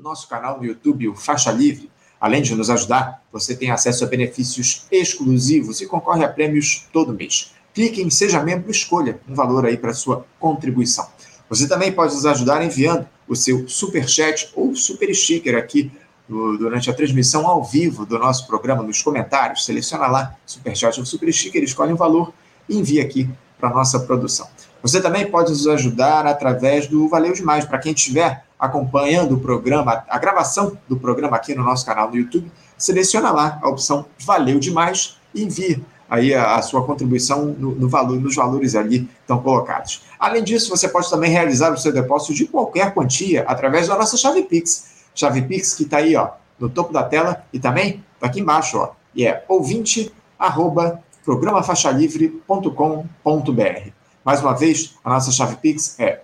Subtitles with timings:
[0.00, 1.90] nosso canal no YouTube, o Faixa Livre.
[2.20, 7.12] Além de nos ajudar, você tem acesso a benefícios exclusivos e concorre a prêmios todo
[7.12, 7.52] mês.
[7.72, 11.06] Clique em Seja Membro e escolha um valor aí para sua contribuição.
[11.48, 15.90] Você também pode nos ajudar enviando o seu super chat ou super sticker aqui
[16.28, 19.64] durante a transmissão ao vivo do nosso programa nos comentários.
[19.64, 22.32] Seleciona lá super chat ou super sticker, escolhe um valor
[22.68, 23.28] e envia aqui
[23.58, 24.48] para nossa produção.
[24.82, 27.64] Você também pode nos ajudar através do Valeu Demais.
[27.64, 32.16] Para quem estiver acompanhando o programa, a gravação do programa aqui no nosso canal do
[32.16, 37.74] YouTube, seleciona lá a opção Valeu Demais e envia aí a, a sua contribuição no,
[37.74, 40.02] no, valor, nos valores ali estão colocados.
[40.18, 44.16] Além disso, você pode também realizar o seu depósito de qualquer quantia através da nossa
[44.16, 45.04] chave Pix.
[45.14, 48.76] Chave Pix que está aí ó, no topo da tela e também está aqui embaixo,
[48.76, 53.90] ó, e é ouvinte arroba programafaixalivre.com.br.
[54.24, 56.22] Mais uma vez, a nossa chave Pix é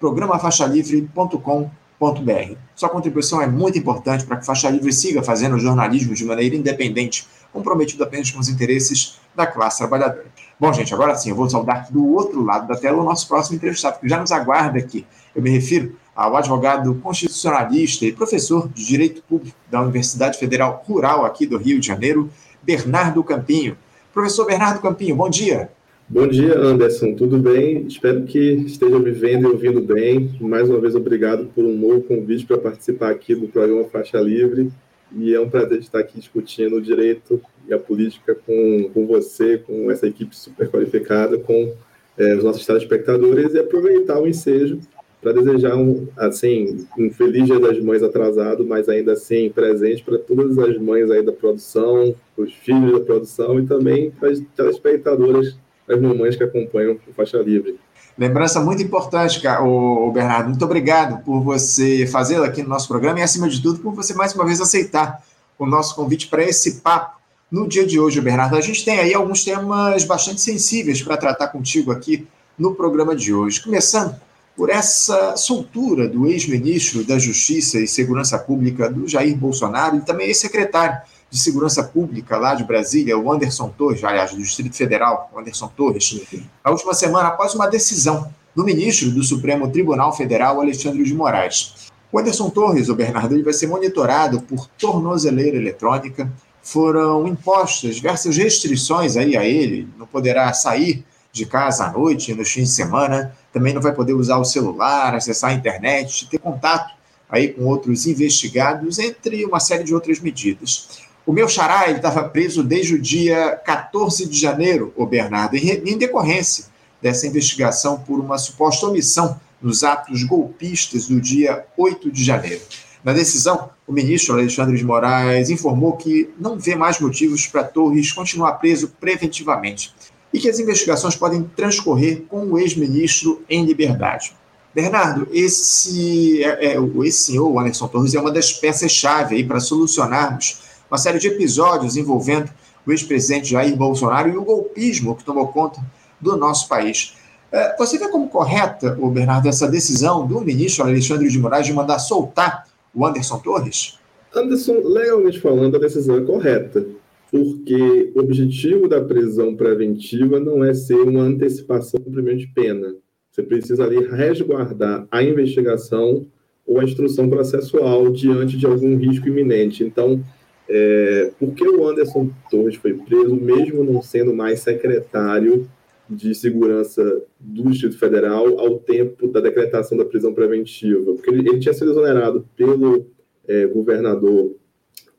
[0.00, 2.56] ouvinte@programafaixalivre.com.br.
[2.74, 7.26] Sua contribuição é muito importante para que Faixa Livre siga fazendo jornalismo de maneira independente,
[7.52, 10.26] comprometido apenas com os interesses da classe trabalhadora.
[10.58, 13.56] Bom, gente, agora sim, eu vou saudar do outro lado da tela o nosso próximo
[13.56, 15.06] entrevistado, que já nos aguarda aqui.
[15.34, 21.26] Eu me refiro ao advogado constitucionalista e professor de Direito Público da Universidade Federal Rural
[21.26, 22.30] aqui do Rio de Janeiro,
[22.62, 23.76] Bernardo Campinho.
[24.14, 25.70] Professor Bernardo Campinho, bom dia.
[26.08, 27.14] Bom dia, Anderson.
[27.14, 27.84] Tudo bem?
[27.88, 30.30] Espero que esteja me vendo e ouvindo bem.
[30.40, 34.70] Mais uma vez, obrigado por um novo convite para participar aqui do programa Faixa Livre.
[35.16, 39.58] E é um prazer estar aqui discutindo o direito e a política com, com você,
[39.58, 41.74] com essa equipe super qualificada, com
[42.16, 44.78] é, os nossos telespectadores e aproveitar o ensejo
[45.20, 50.18] para desejar um, assim, um feliz Dia das Mães atrasado, mas ainda assim presente para
[50.18, 55.56] todas as mães aí da produção, os filhos da produção e também para as telespectadoras
[55.88, 57.78] as mamães que acompanham o Faixa Livre.
[58.18, 60.48] Lembrança muito importante, o Bernardo.
[60.48, 64.14] Muito obrigado por você fazê-la aqui no nosso programa e, acima de tudo, por você
[64.14, 65.22] mais uma vez aceitar
[65.58, 67.16] o nosso convite para esse papo
[67.50, 68.56] no dia de hoje, Bernardo.
[68.56, 72.26] A gente tem aí alguns temas bastante sensíveis para tratar contigo aqui
[72.58, 73.62] no programa de hoje.
[73.62, 74.16] Começando
[74.56, 80.28] por essa soltura do ex-ministro da Justiça e Segurança Pública, do Jair Bolsonaro, e também
[80.28, 80.98] ex-secretário
[81.36, 85.68] de Segurança Pública lá de Brasília, o Anderson Torres, aliás, do Distrito Federal, o Anderson
[85.68, 86.18] Torres,
[86.64, 91.90] na última semana, após uma decisão do ministro do Supremo Tribunal Federal, Alexandre de Moraes.
[92.10, 96.32] O Anderson Torres, o Bernardo, ele vai ser monitorado por tornozeleira eletrônica,
[96.62, 102.50] foram impostas diversas restrições aí a ele, não poderá sair de casa à noite, nos
[102.50, 106.94] fins de semana, também não vai poder usar o celular, acessar a internet, ter contato
[107.28, 111.05] aí com outros investigados, entre uma série de outras medidas.
[111.26, 116.66] O meu xará estava preso desde o dia 14 de janeiro, o Bernardo, em decorrência
[117.02, 122.62] dessa investigação por uma suposta omissão nos atos golpistas do dia 8 de janeiro.
[123.02, 128.12] Na decisão, o ministro Alexandre de Moraes informou que não vê mais motivos para Torres
[128.12, 129.92] continuar preso preventivamente
[130.32, 134.32] e que as investigações podem transcorrer com o ex-ministro em liberdade.
[134.72, 140.65] Bernardo, esse, é, é, esse senhor, o Anderson Torres, é uma das peças-chave para solucionarmos
[140.90, 142.50] uma série de episódios envolvendo
[142.86, 145.80] o ex-presidente Jair Bolsonaro e o golpismo que tomou conta
[146.20, 147.16] do nosso país.
[147.50, 151.72] É, você vê como correta, o Bernardo, essa decisão do ministro Alexandre de Moraes de
[151.72, 152.64] mandar soltar
[152.94, 153.98] o Anderson Torres?
[154.34, 156.86] Anderson, legalmente falando, a decisão é correta,
[157.30, 162.94] porque o objetivo da prisão preventiva não é ser uma antecipação do cumprimento de pena.
[163.30, 166.26] Você precisa ali resguardar a investigação
[166.66, 169.84] ou a instrução processual diante de algum risco iminente.
[169.84, 170.22] Então,
[170.68, 175.68] é, por que o Anderson Torres foi preso, mesmo não sendo mais secretário
[176.08, 181.12] de segurança do Distrito Federal ao tempo da decretação da prisão preventiva?
[181.12, 183.06] Porque ele, ele tinha sido exonerado pelo
[183.46, 184.54] é, governador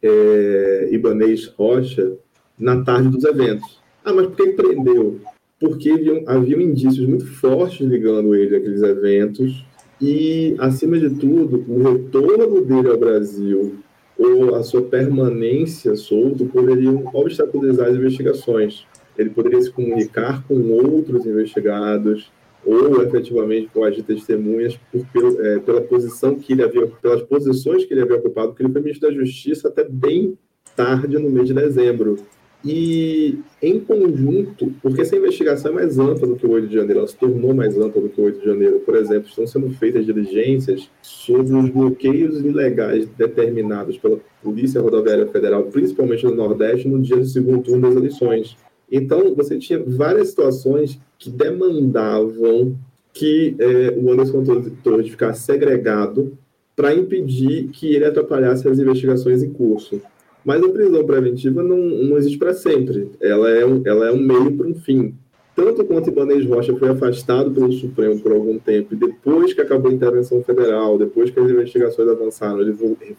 [0.02, 2.14] é, Ibanês Rocha
[2.60, 3.80] na tarde dos eventos.
[4.04, 5.20] Ah, mas por que prendeu?
[5.60, 9.66] Porque haviam, haviam indícios muito fortes ligando ele àqueles eventos
[10.02, 13.80] e, acima de tudo, o retorno dele ao Brasil
[14.18, 18.86] ou a sua permanência solto poderiam obstaculizar as investigações.
[19.18, 22.32] Ele poderia se comunicar com outros investigados
[22.66, 24.78] ou efetivamente coagir testemunhas
[25.14, 28.74] por, é, pela posição que ele havia, pelas posições que ele havia ocupado, porque ele
[28.74, 30.38] foi ministro da Justiça até bem
[30.76, 32.18] tarde no mês de dezembro.
[32.66, 37.00] E em conjunto, porque essa investigação é mais ampla do que o 8 de janeiro,
[37.00, 38.80] ela se tornou mais ampla do que o 8 de janeiro.
[38.80, 45.64] Por exemplo, estão sendo feitas diligências sobre os bloqueios ilegais determinados pela Polícia Rodoviária Federal,
[45.66, 48.58] principalmente no Nordeste, no dia do segundo turno das eleições.
[48.92, 52.76] Então, você tinha várias situações que demandavam
[53.14, 54.44] que é, o Anderson
[54.84, 56.38] Torres ficasse segregado
[56.76, 60.00] para impedir que ele atrapalhasse as investigações em curso.
[60.48, 63.12] Mas a prisão preventiva não, não existe para sempre.
[63.20, 65.14] Ela é, um, ela é um meio para um fim.
[65.54, 69.92] Tanto quanto Ibanez Rocha foi afastado pelo Supremo por algum tempo, e depois que acabou
[69.92, 72.74] a intervenção federal, depois que as investigações avançaram, ele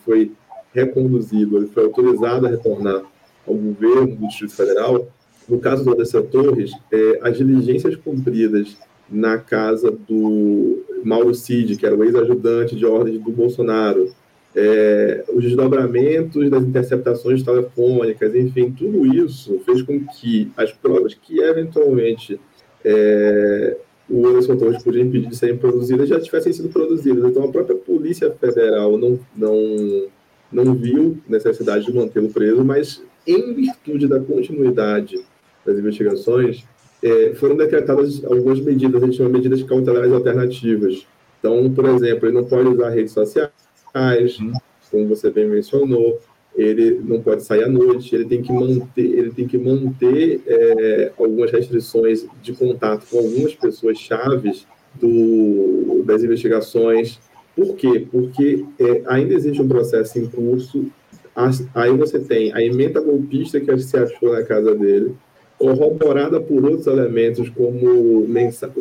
[0.07, 0.33] foi
[0.73, 3.03] reconduzido, ele foi autorizado a retornar
[3.47, 5.07] ao governo do Distrito Federal.
[5.47, 8.79] No caso do Anderson Torres, é, as diligências cumpridas
[9.11, 14.15] na casa do Mauro Cid, que era o ex-ajudante de ordem do Bolsonaro,
[14.55, 21.41] é, os desdobramentos das interceptações telefônicas, enfim, tudo isso fez com que as provas que
[21.41, 22.41] eventualmente
[22.85, 23.77] é,
[24.09, 27.25] o Anderson Torres podia impedir de serem produzidas já tivessem sido produzidas.
[27.25, 30.07] Então, a própria Polícia Federal não, não,
[30.51, 35.23] não viu necessidade de mantê-lo preso, mas em virtude da continuidade
[35.65, 36.65] das investigações,
[37.03, 41.07] é, foram decretadas algumas medidas, a gente chama medidas cautelares alternativas.
[41.39, 43.51] Então, por exemplo, ele não pode usar redes sociais,
[44.41, 44.53] uhum.
[44.91, 46.21] como você bem mencionou,
[46.59, 51.13] ele não pode sair à noite, ele tem que manter, ele tem que manter é,
[51.17, 57.21] algumas restrições de contato com algumas pessoas chaves do, das investigações.
[57.55, 58.07] Por quê?
[58.11, 60.87] Porque é, ainda existe um processo em curso.
[61.73, 65.15] Aí você tem a emenda golpista que se achou na casa dele,
[65.57, 68.27] corroborada por outros elementos, como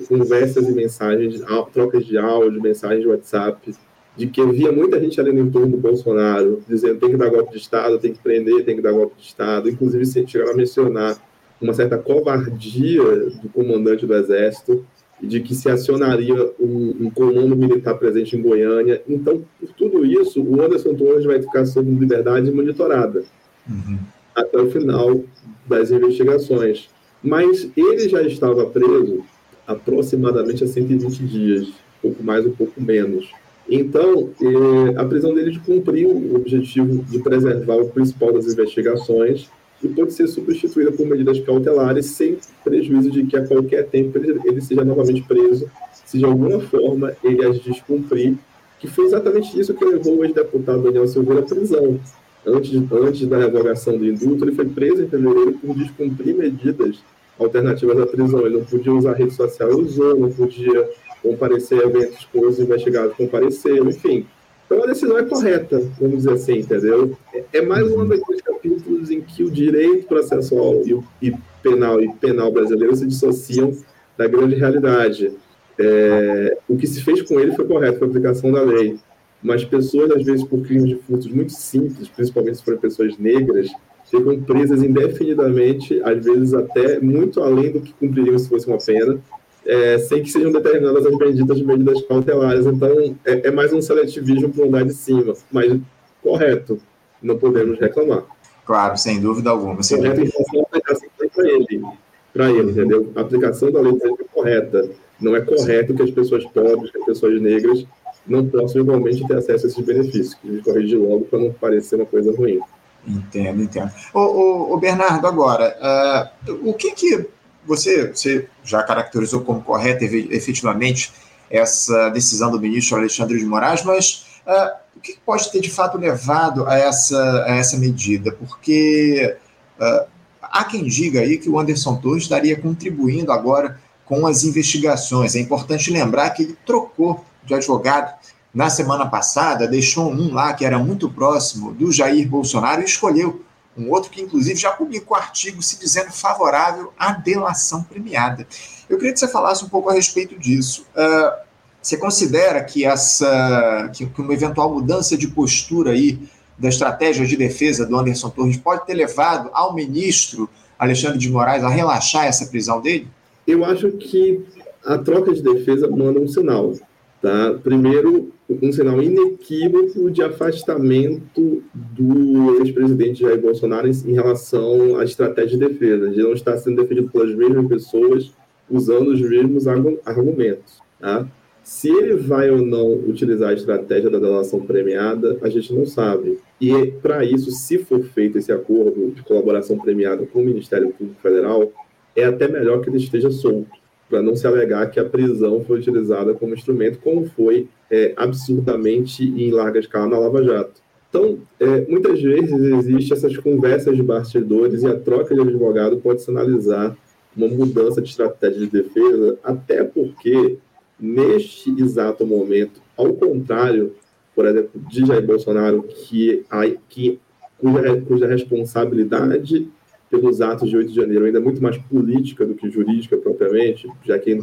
[0.08, 3.76] conversas e mensagens, trocas de áudio, mensagens de WhatsApp,
[4.18, 7.52] de que havia muita gente ali no entorno do Bolsonaro, dizendo tem que dar golpe
[7.52, 9.70] de Estado, tem que prender, tem que dar golpe de Estado.
[9.70, 11.16] Inclusive, chegaram a mencionar
[11.62, 13.04] uma certa covardia
[13.42, 14.84] do comandante do Exército,
[15.22, 19.02] de que se acionaria um, um comando militar presente em Goiânia.
[19.08, 23.24] Então, por tudo isso, o Anderson Torres vai ficar sob liberdade monitorada.
[23.70, 23.98] Uhum.
[24.36, 25.22] Até o final
[25.68, 26.90] das investigações.
[27.22, 29.24] Mas ele já estava preso
[29.66, 31.68] aproximadamente há 120 dias,
[32.02, 33.30] pouco mais, um pouco menos.
[33.70, 39.50] Então, eh, a prisão dele cumpriu o objetivo de preservar o principal das investigações
[39.84, 44.62] e pode ser substituída por medidas cautelares sem prejuízo de que a qualquer tempo ele,
[44.62, 45.70] seja novamente preso,
[46.06, 48.36] se de alguma forma ele as descumprir,
[48.80, 52.00] que foi exatamente isso que levou o ex-deputado Daniel Silveira à prisão
[52.48, 57.00] antes, antes da revogação do indulto, ele foi preso em fevereiro por descumprir medidas
[57.38, 58.46] alternativas à prisão.
[58.46, 60.90] Ele não podia usar rede social, usou, não podia
[61.28, 64.26] comparecer a eventos com os investigados, compareceu, enfim.
[64.66, 67.18] Então a decisão é correta, vamos dizer assim, entendeu?
[67.34, 71.34] É, é mais um daqueles capítulos em que o direito processual e, e
[71.64, 73.76] penal e penal brasileiro se dissociam
[74.18, 75.32] da grande realidade.
[75.80, 79.00] É, o que se fez com ele foi correto, foi a aplicação da lei
[79.42, 83.70] mas pessoas, às vezes, por crimes de furtos muito simples, principalmente se forem pessoas negras,
[84.10, 89.20] ficam presas indefinidamente, às vezes até muito além do que cumpririam se fosse uma pena,
[89.68, 92.66] é, sem que sejam determinadas as benditas medidas cautelares.
[92.66, 95.78] Então, é, é mais um seletivismo para andar de cima, mas
[96.24, 96.80] correto,
[97.22, 98.24] não podemos reclamar.
[98.66, 99.84] Claro, sem dúvida alguma.
[99.84, 101.86] Sem correto em relação à aplicação para ele,
[102.34, 103.12] para ele, entendeu?
[103.16, 104.90] A aplicação da lei é correta.
[105.20, 107.86] Não é correto que as pessoas pobres, que as pessoas negras
[108.26, 111.52] não possam igualmente ter acesso a esses benefícios, que a gente corrigir logo para não
[111.54, 112.60] parecer uma coisa ruim.
[113.08, 113.90] Entendo, entendo.
[114.14, 117.26] Ô, ô, ô Bernardo, agora, uh, o que que
[117.68, 121.12] você, você já caracterizou como correta efetivamente
[121.50, 125.98] essa decisão do ministro Alexandre de Moraes, mas uh, o que pode ter de fato
[125.98, 128.32] levado a essa, a essa medida?
[128.32, 129.38] Porque
[129.80, 130.08] uh,
[130.42, 135.36] há quem diga aí que o Anderson Torres estaria contribuindo agora com as investigações.
[135.36, 138.14] É importante lembrar que ele trocou de advogado
[138.54, 143.46] na semana passada, deixou um lá que era muito próximo do Jair Bolsonaro e escolheu
[143.78, 148.48] um outro que, inclusive, já publicou artigo se dizendo favorável à delação premiada.
[148.90, 150.86] Eu queria que você falasse um pouco a respeito disso.
[150.96, 151.48] Uh,
[151.82, 156.20] você considera que essa que, que uma eventual mudança de postura aí
[156.58, 161.64] da estratégia de defesa do Anderson Torres pode ter levado ao ministro Alexandre de Moraes
[161.64, 163.08] a relaxar essa prisão dele?
[163.46, 164.44] Eu acho que
[164.86, 166.74] a troca de defesa manda um sinal.
[167.22, 167.54] Tá?
[167.64, 175.68] Primeiro, um sinal inequívoco de afastamento do ex-presidente Jair Bolsonaro em relação à estratégia de
[175.68, 178.34] defesa, de não estar sendo defendido pelas mesmas pessoas,
[178.70, 180.82] usando os mesmos argumentos.
[181.00, 181.28] Tá?
[181.64, 186.38] Se ele vai ou não utilizar a estratégia da delação premiada, a gente não sabe.
[186.62, 191.20] E, para isso, se for feito esse acordo de colaboração premiada com o Ministério Público
[191.20, 191.72] Federal,
[192.16, 195.80] é até melhor que ele esteja solto para não se alegar que a prisão foi
[195.80, 200.82] utilizada como instrumento, como foi é, absurdamente em larga escala na Lava Jato.
[201.10, 206.22] Então, é, muitas vezes existem essas conversas de bastidores e a troca de advogado pode
[206.22, 206.96] sinalizar
[207.36, 210.58] uma mudança de estratégia de defesa, até porque,
[211.00, 213.94] neste exato momento, ao contrário,
[214.36, 216.44] por exemplo, de Jair Bolsonaro, que,
[216.90, 217.20] que
[217.58, 219.68] cuja, cuja responsabilidade
[220.10, 224.18] pelos atos de 8 de janeiro ainda muito mais política do que jurídica propriamente, já
[224.18, 224.38] que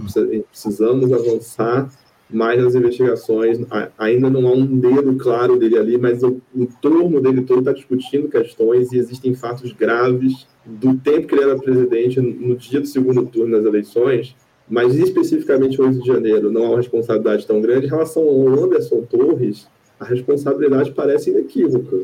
[0.51, 1.91] precisamos avançar
[2.31, 3.59] mais nas investigações.
[3.99, 8.29] Ainda não há um dedo claro dele ali, mas o entorno dele todo está discutindo
[8.29, 13.25] questões e existem fatos graves do tempo que ele era presidente no dia do segundo
[13.27, 14.35] turno das eleições,
[14.69, 17.87] mas especificamente 8 de janeiro não há uma responsabilidade tão grande.
[17.87, 19.69] Em relação ao Anderson Torres,
[20.01, 21.99] a responsabilidade parece inequívoca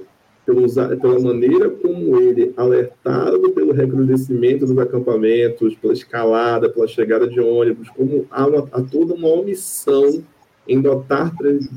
[1.00, 7.88] pela maneira como ele, alertado pelo recrudescimento dos acampamentos, pela escalada, pela chegada de ônibus,
[7.90, 10.22] como há, uma, há toda uma omissão
[10.68, 11.32] em dotar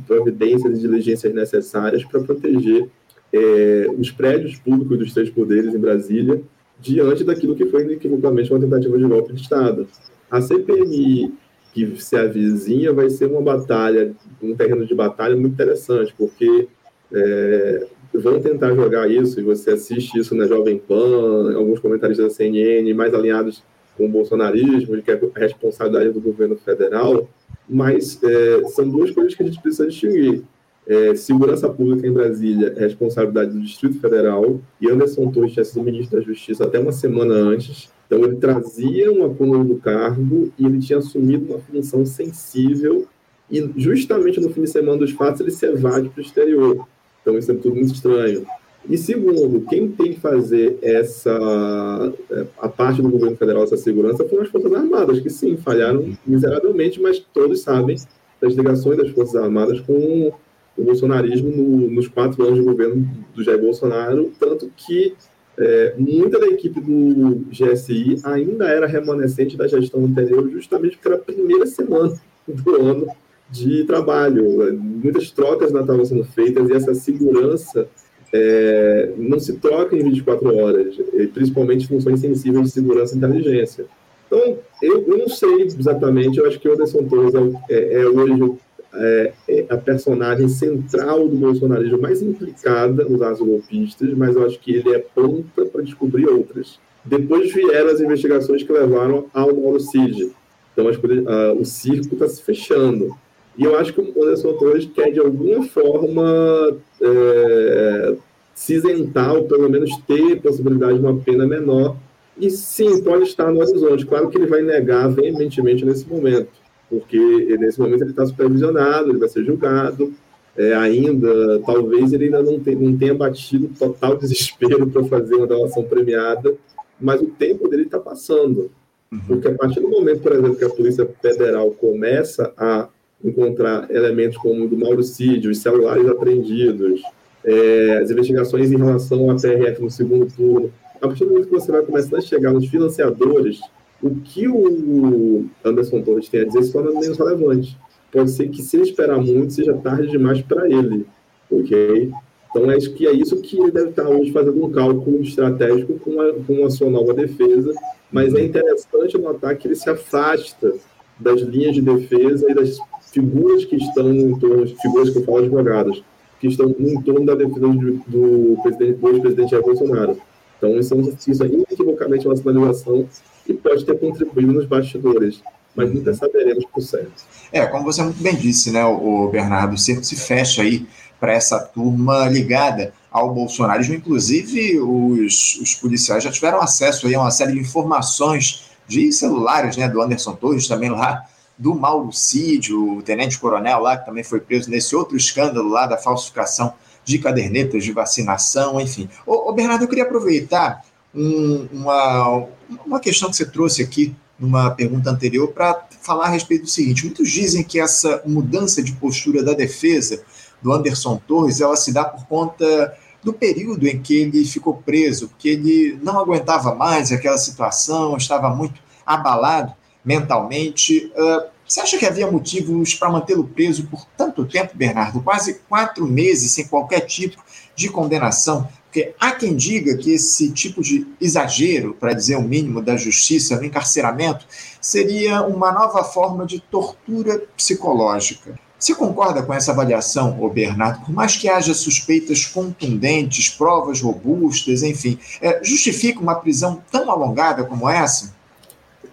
[0.08, 2.90] providências e diligências necessárias para proteger
[3.32, 6.42] é, os prédios públicos dos três poderes em Brasília,
[6.80, 9.88] diante daquilo que foi inequivocamente uma tentativa de golpe de Estado.
[10.30, 11.34] A CPMI
[11.74, 16.68] que se avizinha vai ser uma batalha, um terreno de batalha muito interessante, porque
[17.12, 22.34] é, vão tentar jogar isso, e você assiste isso na Jovem Pan, alguns comentaristas da
[22.34, 23.64] CNN mais alinhados
[23.98, 27.28] com o bolsonarismo, de que é a responsabilidade do governo federal,
[27.68, 30.44] mas é, são duas coisas que a gente precisa distinguir.
[30.86, 35.84] É, segurança pública em Brasília é responsabilidade do Distrito Federal, e Anderson Torres tinha sido
[35.84, 40.66] ministro da Justiça até uma semana antes, então ele trazia um acúmulo do cargo e
[40.66, 43.08] ele tinha assumido uma função sensível,
[43.50, 46.88] e justamente no fim de semana dos fatos ele se evade para o exterior.
[47.24, 48.46] Então, isso é tudo muito estranho.
[48.88, 54.28] E segundo, quem tem que fazer essa é, a parte do governo federal essa segurança
[54.28, 57.96] foram as Forças Armadas, que sim, falharam miseravelmente, mas todos sabem
[58.42, 60.34] das ligações das Forças Armadas com
[60.78, 65.14] o bolsonarismo no, nos quatro anos de governo do Jair Bolsonaro, tanto que
[65.58, 71.18] é, muita da equipe do GSI ainda era remanescente da gestão anterior, justamente porque era
[71.18, 72.14] a primeira semana
[72.46, 73.08] do ano
[73.54, 74.74] de trabalho.
[74.74, 77.88] Muitas trocas não estavam sendo feitas e essa segurança
[78.34, 80.96] é, não se troca em 24 horas,
[81.34, 83.86] principalmente funções sensíveis de segurança e inteligência.
[84.26, 88.08] Então, eu, eu não sei exatamente, eu acho que o Anderson Torres é, é, é
[88.08, 88.58] hoje
[88.96, 94.60] é, é, a personagem central do bolsonarismo mais implicada nos atos golpistas, mas eu acho
[94.60, 96.80] que ele é ponta para descobrir outras.
[97.06, 100.32] Depois vieram as investigações que levaram ao Mauro Cid.
[100.72, 103.16] Então, as, uh, o circo está se fechando.
[103.58, 108.16] E eu acho que o Anderson Torres quer, de alguma forma, é,
[108.56, 111.96] se isentar, ou pelo menos ter possibilidade de uma pena menor.
[112.38, 114.06] E sim, pode estar no horizonte.
[114.06, 116.50] Claro que ele vai negar veementemente nesse momento,
[116.90, 117.18] porque
[117.60, 120.14] nesse momento ele está supervisionado, ele vai ser julgado.
[120.56, 125.48] É, ainda, talvez ele ainda não, tem, não tenha batido total desespero para fazer uma
[125.48, 126.54] delação premiada,
[127.02, 128.70] mas o tempo dele está passando.
[129.12, 129.20] Uhum.
[129.28, 132.88] Porque a partir do momento, por exemplo, que a Polícia Federal começa a
[133.24, 137.02] encontrar elementos como o do Mauricídio, os celulares apreendidos,
[137.44, 140.72] é, as investigações em relação à PRF no segundo turno.
[140.96, 143.60] A partir do momento que você vai começar a chegar nos financiadores,
[144.02, 147.78] o que o Anderson Torres tem a dizer se torna menos relevante.
[148.12, 151.06] Pode ser que, se ele esperar muito, seja tarde demais para ele.
[151.50, 152.12] Ok?
[152.50, 156.22] Então, acho que é isso que ele deve estar hoje fazendo um cálculo estratégico com
[156.22, 157.74] a, com a sua nova defesa.
[158.12, 160.74] Mas é interessante notar que ele se afasta
[161.20, 162.78] das linhas de defesa e das
[163.14, 166.04] figuras que estão em torno, figuras que eu falo advogados,
[166.42, 170.18] que estão em torno da defesa do, do presidente, do ex-presidente Jair Bolsonaro.
[170.58, 173.08] Então, isso, é inequivocamente uma sinalização
[173.48, 175.42] e pode ter contribuído nos bastidores,
[175.76, 177.24] mas nunca saberemos por certo.
[177.52, 180.88] É, como você muito bem disse, né, o, Bernardo, o cerco se fecha aí
[181.20, 183.94] para essa turma ligada ao bolsonarismo.
[183.94, 189.78] Inclusive, os, os policiais já tiveram acesso aí a uma série de informações de celulares,
[189.78, 191.26] né, do Anderson Torres, também lá
[191.58, 195.98] do Mauro Cid, o tenente-coronel lá, que também foi preso nesse outro escândalo lá da
[195.98, 196.74] falsificação
[197.06, 199.10] de cadernetas de vacinação, enfim.
[199.26, 200.84] Ô, ô Bernardo, eu queria aproveitar
[201.14, 202.48] um, uma,
[202.86, 207.06] uma questão que você trouxe aqui numa pergunta anterior para falar a respeito do seguinte.
[207.06, 210.24] Muitos dizem que essa mudança de postura da defesa
[210.62, 215.30] do Anderson Torres, ela se dá por conta do período em que ele ficou preso,
[215.38, 221.12] que ele não aguentava mais aquela situação, estava muito abalado mentalmente.
[221.16, 225.22] Uh, você acha que havia motivos para mantê-lo preso por tanto tempo, Bernardo?
[225.22, 227.42] Quase quatro meses sem qualquer tipo
[227.76, 228.68] de condenação?
[228.84, 233.56] Porque há quem diga que esse tipo de exagero, para dizer o mínimo, da justiça
[233.56, 234.46] no encarceramento
[234.80, 238.60] seria uma nova forma de tortura psicológica.
[238.78, 241.06] Você concorda com essa avaliação, ô Bernardo?
[241.06, 247.64] Por mais que haja suspeitas contundentes, provas robustas, enfim, é, justifica uma prisão tão alongada
[247.64, 248.36] como essa?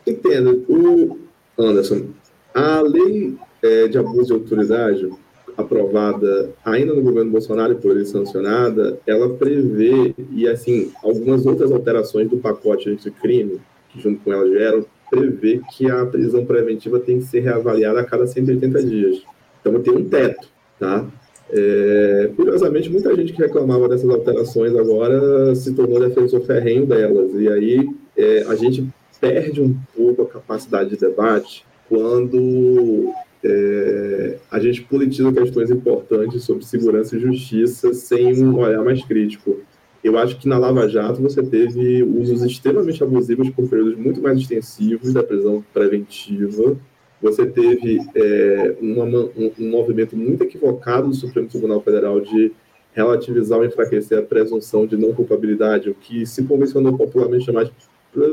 [0.07, 0.65] Entendo.
[0.69, 1.19] O
[1.59, 2.07] Anderson,
[2.55, 5.11] a lei é, de abuso de autoridade,
[5.57, 11.71] aprovada ainda no governo Bolsonaro e por ele sancionada, ela prevê, e assim, algumas outras
[11.71, 17.01] alterações do pacote de crime, que junto com ela geram, prevê que a prisão preventiva
[17.01, 19.23] tem que ser reavaliada a cada 180 dias.
[19.61, 21.07] Então tem um teto, tá?
[21.53, 27.33] É, curiosamente, muita gente que reclamava dessas alterações agora se tornou defensor ferrenho delas.
[27.35, 28.87] E aí é, a gente
[29.21, 33.13] perde um pouco a capacidade de debate quando
[33.45, 39.59] é, a gente politiza questões importantes sobre segurança e justiça sem um olhar mais crítico.
[40.03, 44.39] Eu acho que na Lava Jato você teve usos extremamente abusivos por períodos muito mais
[44.39, 46.77] extensivos da prisão preventiva.
[47.21, 52.51] Você teve é, uma, um, um, movimento muito equivocado do Supremo Tribunal Federal de
[52.95, 57.73] relativizar ou enfraquecer a presunção de não culpabilidade, o que se convencionou popularmente chamar de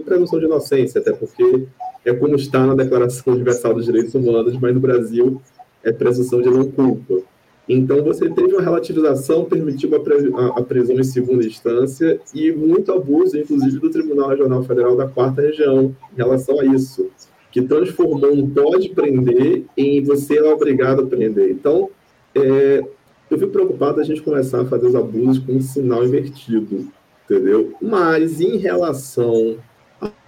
[0.05, 1.67] presunção de inocência, até porque
[2.05, 5.41] é como está na Declaração Universal dos Direitos Humanos, mas no Brasil
[5.83, 7.21] é presunção de não culpa.
[7.69, 13.79] Então, você teve uma relativização, permitiu a, prisão em segunda instância e muito abuso, inclusive,
[13.79, 17.09] do Tribunal Regional Federal da Quarta Região em relação a isso,
[17.51, 21.51] que transformou um pode prender em você é obrigado a prender.
[21.51, 21.89] Então,
[22.33, 22.85] é,
[23.29, 26.87] eu fico preocupado a gente começar a fazer os abusos com um sinal invertido,
[27.29, 27.73] entendeu?
[27.81, 29.57] Mas, em relação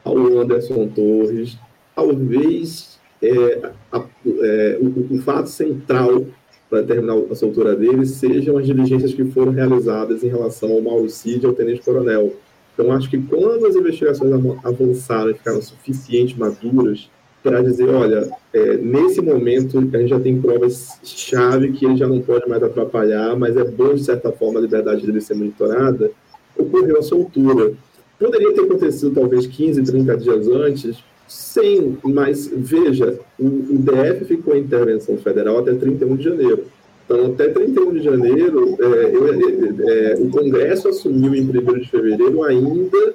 [0.03, 1.57] ao Anderson Torres,
[1.95, 6.25] talvez é, a, é, o, o fato central
[6.69, 11.47] para determinar a soltura dele sejam as diligências que foram realizadas em relação ao Mauricídio
[11.47, 12.35] e ao Tenente Coronel.
[12.73, 14.31] Então, acho que quando as investigações
[14.63, 17.09] avançaram e ficaram suficientemente maduras
[17.43, 22.21] para dizer, olha, é, nesse momento a gente já tem provas-chave que ele já não
[22.21, 26.11] pode mais atrapalhar, mas é bom, de certa forma, a liberdade dele ser monitorada,
[26.69, 27.73] ocorreu a soltura.
[28.17, 34.55] Poderia ter acontecido talvez 15, 30 dias antes, Sim, mas veja, o, o DF ficou
[34.55, 36.65] em intervenção federal até 31 de janeiro.
[37.05, 42.43] Então, até 31 de janeiro, é, é, é, o Congresso assumiu em 1 de fevereiro
[42.43, 43.13] ainda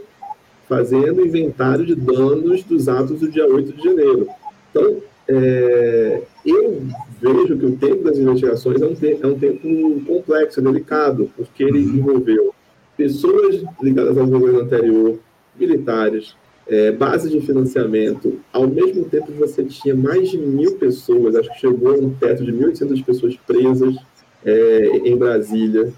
[0.68, 4.28] fazendo inventário de danos dos atos do dia 8 de janeiro.
[4.70, 6.82] Então, é, eu
[7.20, 11.64] vejo que o tempo das investigações é um, te é um tempo complexo, delicado, porque
[11.64, 11.96] ele uhum.
[11.96, 12.54] envolveu
[12.96, 15.18] pessoas ligadas ao governo anterior,
[15.58, 16.34] militares,
[16.66, 21.60] é, base de financiamento, ao mesmo tempo você tinha mais de mil pessoas, acho que
[21.60, 23.96] chegou a um teto de 1.800 pessoas presas
[24.44, 25.92] é, em Brasília,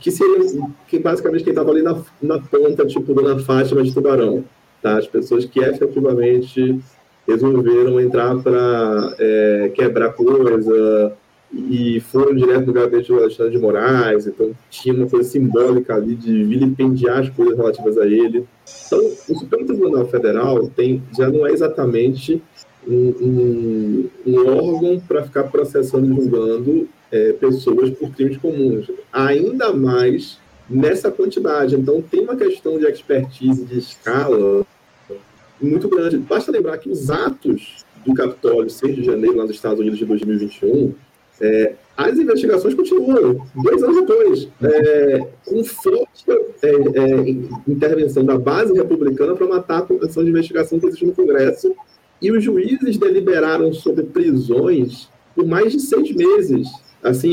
[0.00, 0.40] que seria
[0.88, 4.44] que basicamente quem estava ali na, na ponta, tipo na Fátima de Tubarão,
[4.80, 4.98] tá?
[4.98, 6.80] as pessoas que efetivamente
[7.28, 11.16] resolveram entrar para é, quebrar coisa,
[11.52, 16.14] e foram direto no gabinete do Alexandre de Moraes, então tinha uma coisa simbólica ali
[16.14, 18.46] de vilipendiar as coisas relativas a ele.
[18.86, 22.42] Então, o Supremo Tribunal Federal tem, já não é exatamente
[22.88, 29.74] um, um, um órgão para ficar processando e julgando é, pessoas por crimes comuns, ainda
[29.74, 30.38] mais
[30.70, 31.74] nessa quantidade.
[31.74, 34.64] Então, tem uma questão de expertise, de escala
[35.60, 36.16] muito grande.
[36.16, 40.06] Basta lembrar que os atos do Capitólio, 6 de janeiro, lá nos Estados Unidos de
[40.06, 40.94] 2021,
[41.40, 46.24] é, as investigações continuam, dois anos depois, é, com forte
[46.62, 47.30] é, é,
[47.68, 51.74] intervenção da base republicana para matar a comissão de investigação que existe no Congresso.
[52.20, 56.68] E os juízes deliberaram sobre prisões por mais de seis meses.
[57.02, 57.32] Assim,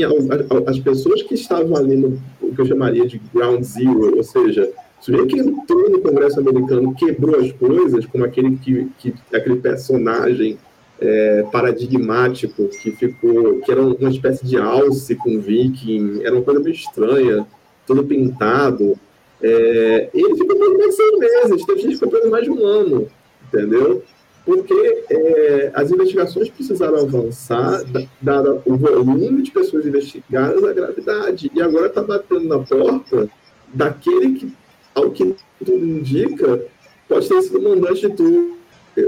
[0.66, 2.20] as pessoas que estavam ali no
[2.54, 4.68] que eu chamaria de ground zero, ou seja,
[5.00, 10.58] sujeito que entrou no Congresso americano quebrou as coisas, como aquele, que, que aquele personagem
[11.00, 16.60] é, paradigmático que ficou, que era uma espécie de alce com viking, era uma coisa
[16.60, 17.46] meio estranha,
[17.86, 18.98] todo pintado.
[19.42, 22.66] É, ele ficou preso mais seis meses, teve gente que ficou preso mais de um
[22.66, 23.08] ano,
[23.48, 24.02] entendeu?
[24.44, 27.82] Porque é, as investigações precisaram avançar,
[28.20, 31.50] dado o volume de pessoas investigadas, a gravidade.
[31.54, 33.28] E agora está batendo na porta
[33.72, 34.52] daquele que,
[34.94, 36.62] ao que tudo indica,
[37.08, 38.56] pode ter sido mandante de tudo.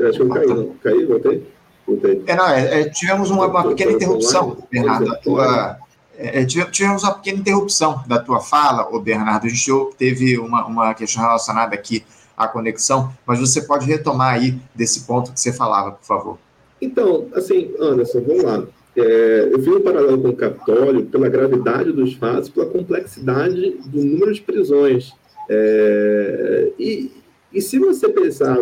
[0.08, 0.74] Acho que eu caí, não?
[0.82, 1.42] Caí, voltei?
[2.26, 5.12] É, não, é, é, tivemos uma, uma, pequena interrupção, Bernardo.
[5.12, 5.78] A tua,
[6.16, 9.46] é, é tivemos uma pequena interrupção da tua fala, ô Bernardo.
[9.46, 12.04] A gente teve uma, uma questão relacionada aqui
[12.36, 16.38] à conexão, mas você pode retomar aí desse ponto que você falava, por favor.
[16.80, 18.64] Então, assim, Anderson, vamos lá.
[18.96, 24.04] É, eu fiz um paralelo com o Capitólio pela gravidade dos fatos, pela complexidade do
[24.04, 25.12] número de prisões.
[25.48, 27.10] É, e,
[27.52, 28.58] e se você pensar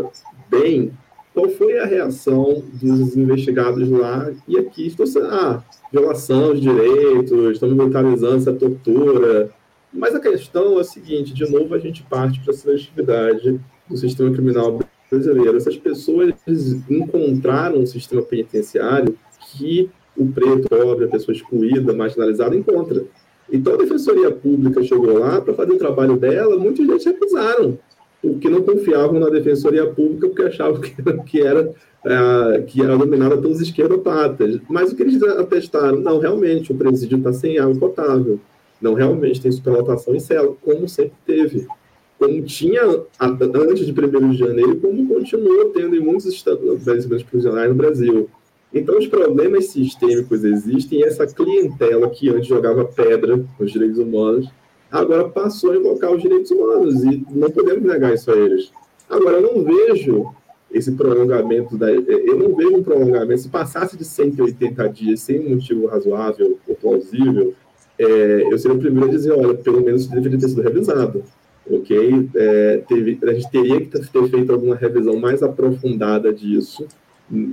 [0.48, 0.92] bem,
[1.32, 4.30] qual foi a reação dos investigados lá?
[4.48, 9.50] E aqui estou sendo, ah, violação de direitos, estamos mentalizando essa tortura.
[9.92, 13.96] Mas a questão é a seguinte: de novo, a gente parte para a seletividade do
[13.96, 14.78] sistema criminal
[15.10, 15.56] brasileiro.
[15.56, 16.34] Essas pessoas
[16.88, 19.16] encontraram um sistema penitenciário
[19.52, 23.04] que o preto, pobre, a pessoa excluída, marginalizada, encontra.
[23.52, 27.78] Então a Defensoria Pública chegou lá para fazer o trabalho dela, muita gente recusaram,
[28.22, 30.94] porque não confiavam na Defensoria Pública, porque achavam que,
[31.26, 31.72] que era
[32.04, 34.58] é, que era dominada pelos esquerdopatas.
[34.68, 36.00] Mas o que eles atestaram?
[36.00, 38.40] Não, realmente, o presídio está sem água potável.
[38.80, 41.66] Não, realmente, tem superlotação em cela, como sempre teve.
[42.18, 42.82] Como tinha
[43.20, 48.30] antes de 1 de janeiro, como continua tendo em muitos estabelecimentos prisionais no Brasil.
[48.72, 54.48] Então, os problemas sistêmicos existem e essa clientela que antes jogava pedra nos direitos humanos,
[54.90, 58.70] agora passou a invocar os direitos humanos e não podemos negar isso a eles.
[59.08, 60.32] Agora, eu não vejo
[60.72, 65.86] esse prolongamento, da, eu não vejo um prolongamento, se passasse de 180 dias sem motivo
[65.86, 67.54] razoável ou plausível,
[67.98, 71.24] é, eu seria o primeiro a dizer, olha, pelo menos deveria ter sido revisado,
[71.68, 72.28] ok?
[72.34, 76.86] É, teve, a gente teria que ter feito alguma revisão mais aprofundada disso,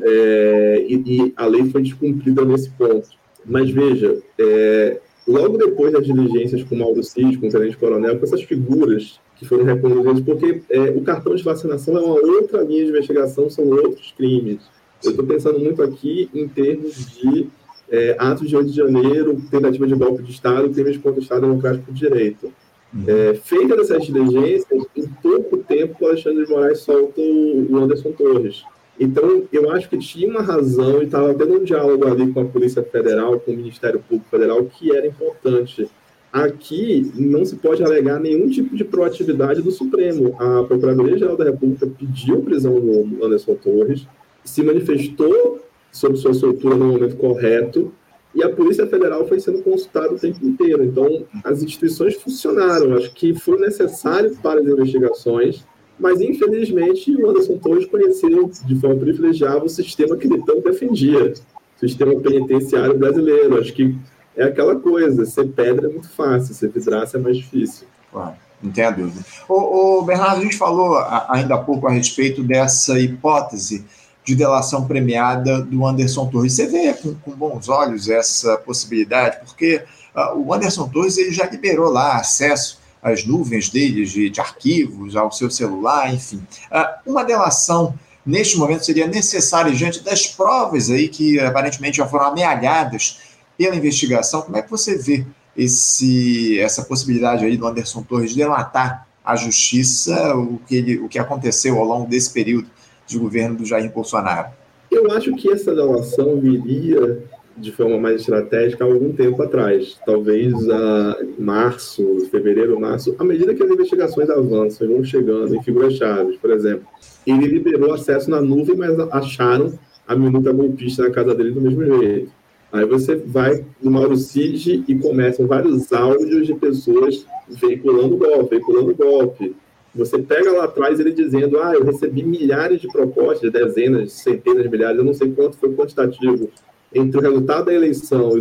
[0.03, 3.09] é, e, e, a lei foi descumprida nesse ponto.
[3.45, 8.17] Mas veja, é, logo depois das diligências com o Mauro Cid, com o Tenente Coronel,
[8.17, 12.63] com essas figuras que foram reconduzidos, porque é, o cartão de vacinação é uma outra
[12.63, 14.61] linha de investigação, são outros crimes.
[15.03, 17.47] Eu estou pensando muito aqui em termos de
[17.89, 21.41] é, atos de 8 de janeiro, tentativa de golpe de Estado, crimes contra o Estado
[21.41, 22.51] Democrático de Direito.
[22.93, 23.03] Uhum.
[23.05, 28.63] É, feita essas diligências, em pouco tempo o Alexandre de Moraes solta o Anderson Torres.
[28.99, 32.45] Então, eu acho que tinha uma razão e estava tendo um diálogo ali com a
[32.45, 35.87] Polícia Federal, com o Ministério Público Federal, que era importante.
[36.33, 40.35] Aqui não se pode alegar nenhum tipo de proatividade do Supremo.
[40.39, 44.07] A Procuradoria-Geral da República pediu prisão do Anderson Torres,
[44.43, 45.59] se manifestou
[45.91, 47.93] sobre sua soltura no momento correto,
[48.35, 50.83] e a Polícia Federal foi sendo consultada o tempo inteiro.
[50.83, 52.93] Então, as instituições funcionaram.
[52.93, 55.65] Acho que foi necessário para as investigações,
[55.99, 61.33] mas infelizmente o Anderson Torres conheceu de forma privilegiada o sistema que ele tanto defendia,
[61.75, 63.59] o sistema penitenciário brasileiro.
[63.59, 63.95] Acho que
[64.35, 67.87] é aquela coisa, ser pedra é muito fácil, ser vidraça é mais difícil.
[68.11, 69.25] Claro, não tenha dúvida.
[69.49, 70.97] O, o Bernardo, a gente falou
[71.29, 73.85] ainda há pouco a respeito dessa hipótese
[74.23, 76.53] de delação premiada do Anderson Torres.
[76.53, 79.81] Você vê com, com bons olhos essa possibilidade, porque
[80.13, 85.15] uh, o Anderson Torres ele já liberou lá acesso às nuvens dele de, de arquivos,
[85.15, 86.41] ao seu celular, enfim.
[86.71, 87.93] Uh, uma delação
[88.25, 93.19] neste momento seria necessária diante das provas aí que aparentemente já foram amealhadas
[93.57, 99.07] pela investigação, como é que você vê esse, essa possibilidade aí do Anderson Torres delatar
[99.25, 102.67] a justiça, o que, ele, o que aconteceu ao longo desse período
[103.07, 104.49] de governo do Jair Bolsonaro?
[104.91, 107.23] Eu acho que essa delação viria
[107.57, 113.53] de forma mais estratégica há algum tempo atrás, talvez a março, fevereiro, março, à medida
[113.53, 116.85] que as investigações avançam e vão chegando em figuras chaves, por exemplo,
[117.25, 121.83] ele liberou acesso na nuvem, mas acharam a minuta golpista na casa dele do mesmo
[121.99, 122.31] jeito.
[122.71, 128.93] Aí você vai no Mauro Cid e começam vários áudios de pessoas veiculando golpe, veiculando
[128.93, 129.55] golpe.
[129.95, 134.69] Você pega lá atrás ele dizendo, ah, eu recebi milhares de propostas, dezenas, centenas de
[134.69, 136.49] milhares, eu não sei quanto foi quantitativo,
[136.97, 138.31] entre o resultado da eleição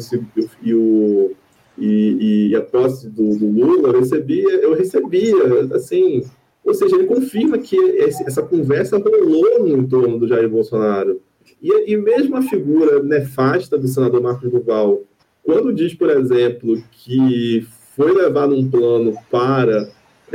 [0.62, 1.32] e, o,
[1.78, 6.24] e, e, a posse do, do, Lula, eu recebia, eu recebia, assim,
[6.64, 11.20] ou seja, ele confirma que esse, essa conversa rolou no entorno do Jair Bolsonaro.
[11.62, 15.02] E, e mesmo a figura nefasta do senador Marcos Duval,
[15.42, 17.64] quando diz, por exemplo, que
[17.94, 19.88] foi levado um plano para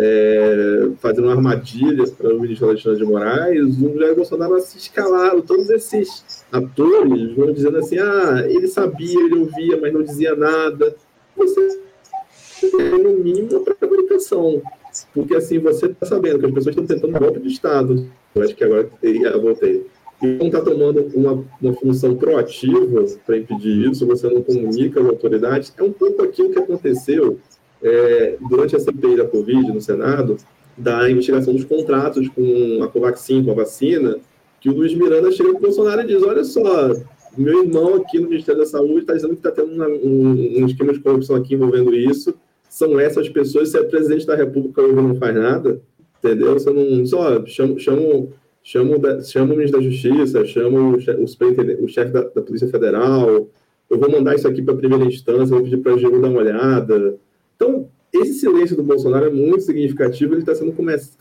[0.03, 5.41] é, fazer uma armadilha para o ministro Alexandre de Moraes, o Jair Bolsonaro se escalaram,
[5.41, 10.95] todos esses atores vão dizendo assim, ah, ele sabia, ele ouvia, mas não dizia nada.
[11.37, 11.79] Você
[13.03, 14.61] no mínimo para comunicação,
[15.13, 18.07] porque assim você está sabendo que as pessoas estão tentando um golpe de Estado.
[18.33, 19.85] Eu acho que agora eu voltei
[20.21, 25.07] e não está tomando uma, uma função proativa para impedir isso, você não comunica às
[25.07, 27.39] autoridades, é um pouco aquilo que aconteceu
[27.83, 30.37] é, durante a CPI da Covid no Senado,
[30.77, 34.17] da investigação dos contratos com a Covaxin, com a vacina,
[34.59, 36.91] que o Luiz Miranda chega para o Bolsonaro e diz, olha só,
[37.37, 40.65] meu irmão aqui no Ministério da Saúde está dizendo que está tendo uma, um, um,
[40.65, 42.33] esquema de corrupção aqui envolvendo isso,
[42.69, 45.81] são essas pessoas, se é presidente da República hoje não faz nada,
[46.19, 46.53] entendeu?
[46.53, 48.27] Você não, só chama, chama
[48.63, 53.49] chama, chama o ministro da Justiça, chama o, o, o chefe da, da, Polícia Federal,
[53.89, 56.29] eu vou mandar isso aqui para a primeira instância, vou pedir para a Gil dar
[56.29, 57.17] uma olhada.
[57.61, 60.73] Então, esse silêncio do Bolsonaro é muito significativo, ele está sendo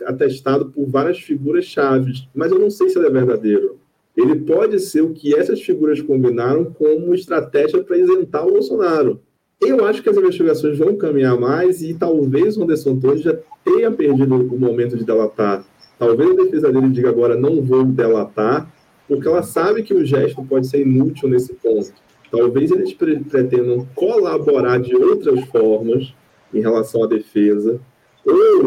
[0.07, 3.79] atestado por várias figuras chaves, mas eu não sei se ele é verdadeiro.
[4.17, 9.21] Ele pode ser o que essas figuras combinaram como estratégia para isentar o Bolsonaro.
[9.61, 13.91] Eu acho que as investigações vão caminhar mais e talvez o Anderson Torres já tenha
[13.91, 15.63] perdido o momento de delatar
[16.01, 18.73] Talvez a defesa dele diga agora não vou delatar,
[19.07, 21.93] porque ela sabe que o gesto pode ser inútil nesse ponto.
[22.31, 26.15] Talvez eles pretendam colaborar de outras formas
[26.53, 27.81] em relação à defesa,
[28.25, 28.67] ou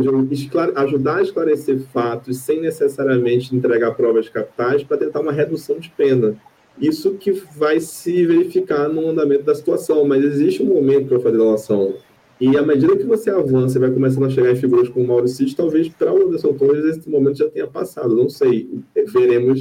[0.76, 6.36] ajudar a esclarecer fatos sem necessariamente entregar provas capitais para tentar uma redução de pena.
[6.80, 11.38] Isso que vai se verificar no andamento da situação, mas existe um momento para fazer
[11.38, 11.94] relação.
[12.42, 15.08] E à medida que você avança e vai começando a chegar em figuras como o
[15.08, 18.70] Maurício, talvez para o Anderson Torres esse momento já tenha passado, não sei.
[19.14, 19.60] Veremos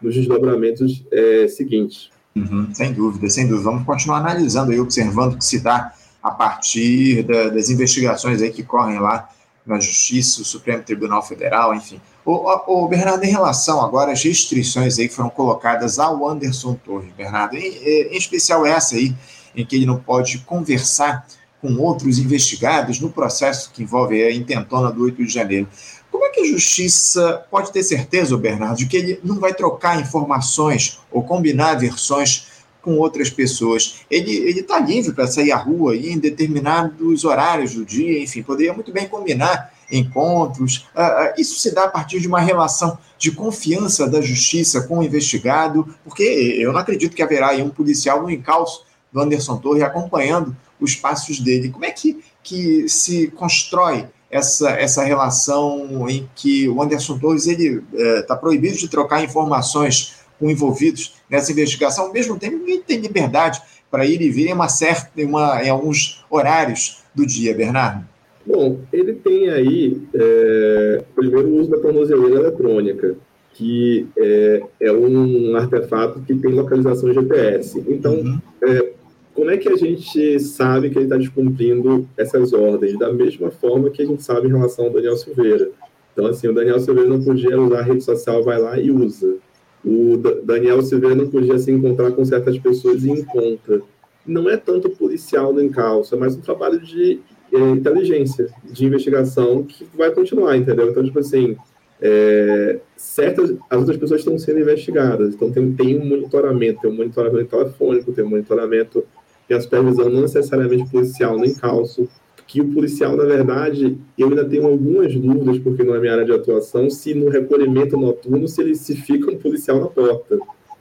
[0.00, 2.10] nos desdobramentos é, seguintes.
[2.34, 3.70] Uhum, sem dúvida, sem dúvida.
[3.70, 5.92] Vamos continuar analisando e observando o que se dá
[6.24, 9.28] a partir da, das investigações aí que correm lá
[9.66, 12.00] na Justiça, o Supremo Tribunal Federal, enfim.
[12.24, 17.56] O, Bernardo, em relação agora às restrições aí que foram colocadas ao Anderson Torres, Bernardo,
[17.56, 19.14] em, em especial essa aí,
[19.54, 21.26] em que ele não pode conversar
[21.60, 25.68] com outros investigados no processo que envolve a intentona do 8 de janeiro.
[26.10, 30.00] Como é que a justiça pode ter certeza, Bernardo, de que ele não vai trocar
[30.00, 32.53] informações ou combinar versões
[32.84, 34.00] com outras pessoas.
[34.10, 38.92] Ele está livre para sair à rua em determinados horários do dia, enfim, poderia muito
[38.92, 40.86] bem combinar encontros.
[40.94, 44.98] Uh, uh, isso se dá a partir de uma relação de confiança da justiça com
[44.98, 49.56] o investigado, porque eu não acredito que haverá aí um policial no encalço do Anderson
[49.56, 51.70] Torre acompanhando os passos dele.
[51.70, 57.84] Como é que, que se constrói essa, essa relação em que o Anderson Torres ele
[57.92, 62.98] está eh, proibido de trocar informações com envolvidos nessa investigação, ao mesmo tempo ninguém tem
[62.98, 67.54] liberdade para ir e vir em, uma certa, em, uma, em alguns horários do dia,
[67.54, 68.04] Bernardo?
[68.46, 73.16] Bom, ele tem aí, é, primeiro, o uso da tornozeleira eletrônica,
[73.54, 77.82] que é, é, um artefato que tem localização GPS.
[77.88, 78.38] Então, uhum.
[78.62, 78.92] é,
[79.32, 82.98] como é que a gente sabe que ele está descumprindo essas ordens?
[82.98, 85.70] Da mesma forma que a gente sabe em relação ao Daniel Silveira.
[86.12, 89.36] Então, assim, o Daniel Silveira não podia usar a rede social, vai lá e usa
[89.84, 93.82] o Daniel Silveira não podia se encontrar com certas pessoas e encontra.
[94.26, 97.20] Não é tanto policial no encalço, é mais um trabalho de
[97.52, 100.90] é, inteligência, de investigação que vai continuar, entendeu?
[100.90, 101.56] Então, tipo assim,
[102.00, 106.96] é, certas, as outras pessoas estão sendo investigadas, então tem, tem um monitoramento, tem um
[106.96, 109.04] monitoramento telefônico, tem um monitoramento,
[109.46, 112.08] tem a supervisão não necessariamente policial no encalço,
[112.46, 116.24] que o policial, na verdade, eu ainda tenho algumas dúvidas, porque não é minha área
[116.24, 120.38] de atuação, se no recolhimento noturno, se ele se fica um policial na porta.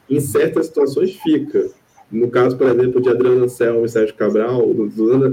[0.09, 1.69] Em certas situações fica.
[2.11, 4.69] No caso, por exemplo, de Adriana Anselmo e Sérgio Cabral,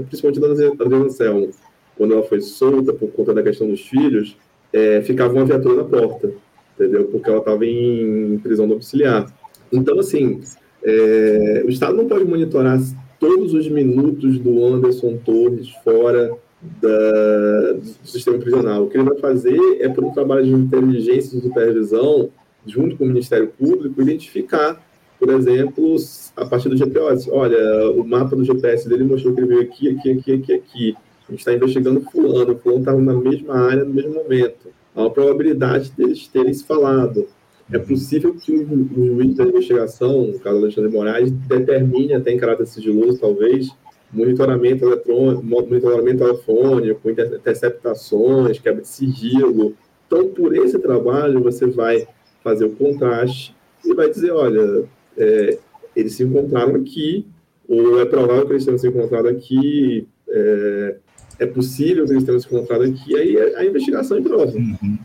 [0.07, 1.51] principalmente da Adriana Anselmo,
[1.97, 4.37] quando ela foi solta por conta da questão dos filhos,
[4.73, 6.31] é, ficava uma viatura na porta,
[6.73, 7.05] entendeu?
[7.05, 9.31] Porque ela estava em prisão domiciliar.
[9.71, 10.41] Então, assim,
[10.83, 12.79] é, o Estado não pode monitorar
[13.21, 18.83] todos os minutos do Anderson Torres fora da, do sistema prisional.
[18.83, 22.29] O que ele vai fazer é, por um trabalho de inteligência e supervisão,
[22.65, 24.83] junto com o Ministério Público, identificar,
[25.19, 25.95] por exemplo,
[26.35, 27.29] a partir do GPS.
[27.31, 30.97] Olha, o mapa do GPS dele mostrou que ele veio aqui, aqui, aqui, aqui, aqui.
[31.27, 34.69] A gente está investigando fulano, fulano estava na mesma área, no mesmo momento.
[34.95, 37.27] Há uma probabilidade deles terem se falado.
[37.71, 42.37] É possível que o, o juiz da investigação, no caso Alexandre Moraes, determine até em
[42.37, 43.69] caráter sigiloso, talvez,
[44.11, 49.73] monitoramento eletrônico, monitoramento telefônico, interceptações, quebra de sigilo.
[50.05, 52.05] Então, por esse trabalho, você vai
[52.43, 53.55] fazer o contraste
[53.85, 54.83] e vai dizer, olha,
[55.17, 55.57] é,
[55.95, 57.25] eles se encontraram aqui,
[57.67, 60.95] ou é provável que eles tenham se encontrado aqui, é,
[61.39, 64.51] é possível que eles tenham se encontrado aqui, aí a, a investigação é prova.
[64.57, 64.97] Uhum.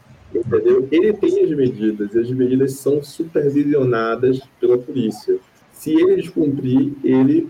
[0.47, 0.87] Entendeu?
[0.93, 5.39] Ele tem as medidas, e as medidas são supervisionadas pela polícia.
[5.73, 7.49] Se ele descumprir, ele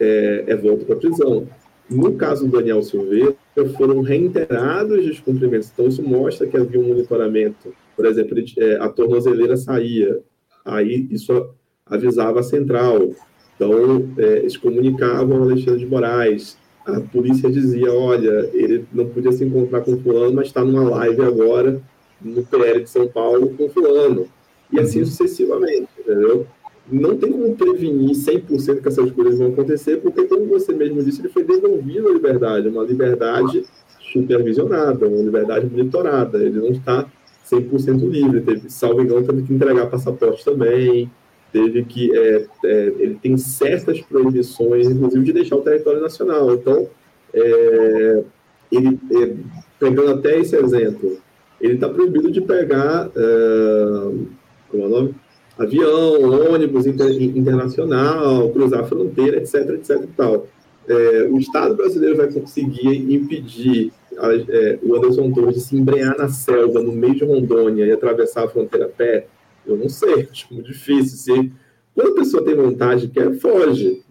[0.00, 1.46] é, é volta para a prisão.
[1.88, 3.36] No caso do Daniel Silveira,
[3.76, 5.70] foram reiterados descumprimentos.
[5.72, 7.72] Então, isso mostra que havia um monitoramento.
[7.94, 10.18] Por exemplo, é, a tornozeleira saía,
[10.64, 11.50] aí isso
[11.86, 13.10] avisava a central.
[13.54, 16.58] Então, é, eles comunicavam ao Alexandre de Moraes.
[16.84, 20.88] A polícia dizia: olha, ele não podia se encontrar com o fulano, mas está numa
[20.90, 21.80] live agora
[22.20, 24.26] no PL de São Paulo com fulano.
[24.72, 25.06] E assim uhum.
[25.06, 26.46] sucessivamente, entendeu?
[26.90, 31.20] Não tem como prevenir 100% que essas coisas vão acontecer, porque, como você mesmo disse,
[31.20, 33.64] ele foi devolvido a liberdade, uma liberdade
[34.12, 36.38] supervisionada, uma liberdade monitorada.
[36.38, 37.06] Ele não está
[37.50, 38.40] 100% livre.
[38.42, 41.10] Teve, salvo engano, teve que entregar passaporte também,
[41.52, 42.16] teve que.
[42.16, 46.54] É, é, ele tem certas proibições, inclusive, de deixar o território nacional.
[46.54, 46.86] Então,
[47.32, 48.24] é,
[48.70, 49.34] ele, é,
[49.78, 51.18] pegando até esse exemplo,
[51.60, 54.28] ele está proibido de pegar uh,
[54.68, 55.14] como é o nome?
[55.58, 60.46] avião, ônibus inter, internacional, cruzar a fronteira, etc, etc e tal.
[60.86, 66.16] É, o Estado brasileiro vai conseguir impedir a, é, o Anderson Torres de se embrenhar
[66.18, 69.26] na selva, no meio de Rondônia, e atravessar a fronteira a pé?
[69.66, 71.16] Eu não sei, acho muito difícil.
[71.16, 71.52] Se
[71.94, 74.02] Quando a pessoa tem vontade, quer, foge.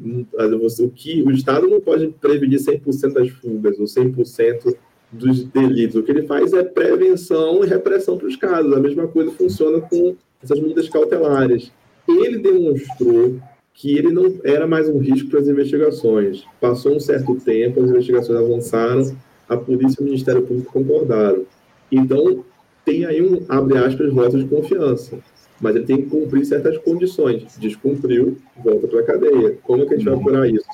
[0.80, 4.76] O, que, o Estado não pode prevenir 100% das fugas ou 100%
[5.14, 5.96] dos delitos.
[5.96, 8.74] O que ele faz é prevenção e repressão para os casos.
[8.74, 11.72] A mesma coisa funciona com essas medidas cautelares.
[12.08, 13.40] Ele demonstrou
[13.74, 16.44] que ele não era mais um risco para as investigações.
[16.60, 19.16] Passou um certo tempo, as investigações avançaram,
[19.48, 21.46] a polícia e o Ministério Público concordaram.
[21.92, 22.44] Então,
[22.86, 25.20] tem aí um, abre aspas, voto de confiança.
[25.62, 27.58] Mas ele tem que cumprir certas condições.
[27.58, 29.58] Descumpriu, volta para a cadeia.
[29.64, 30.66] Como é que a gente vai apurar isso?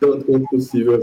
[0.00, 1.00] Tanto quanto possível,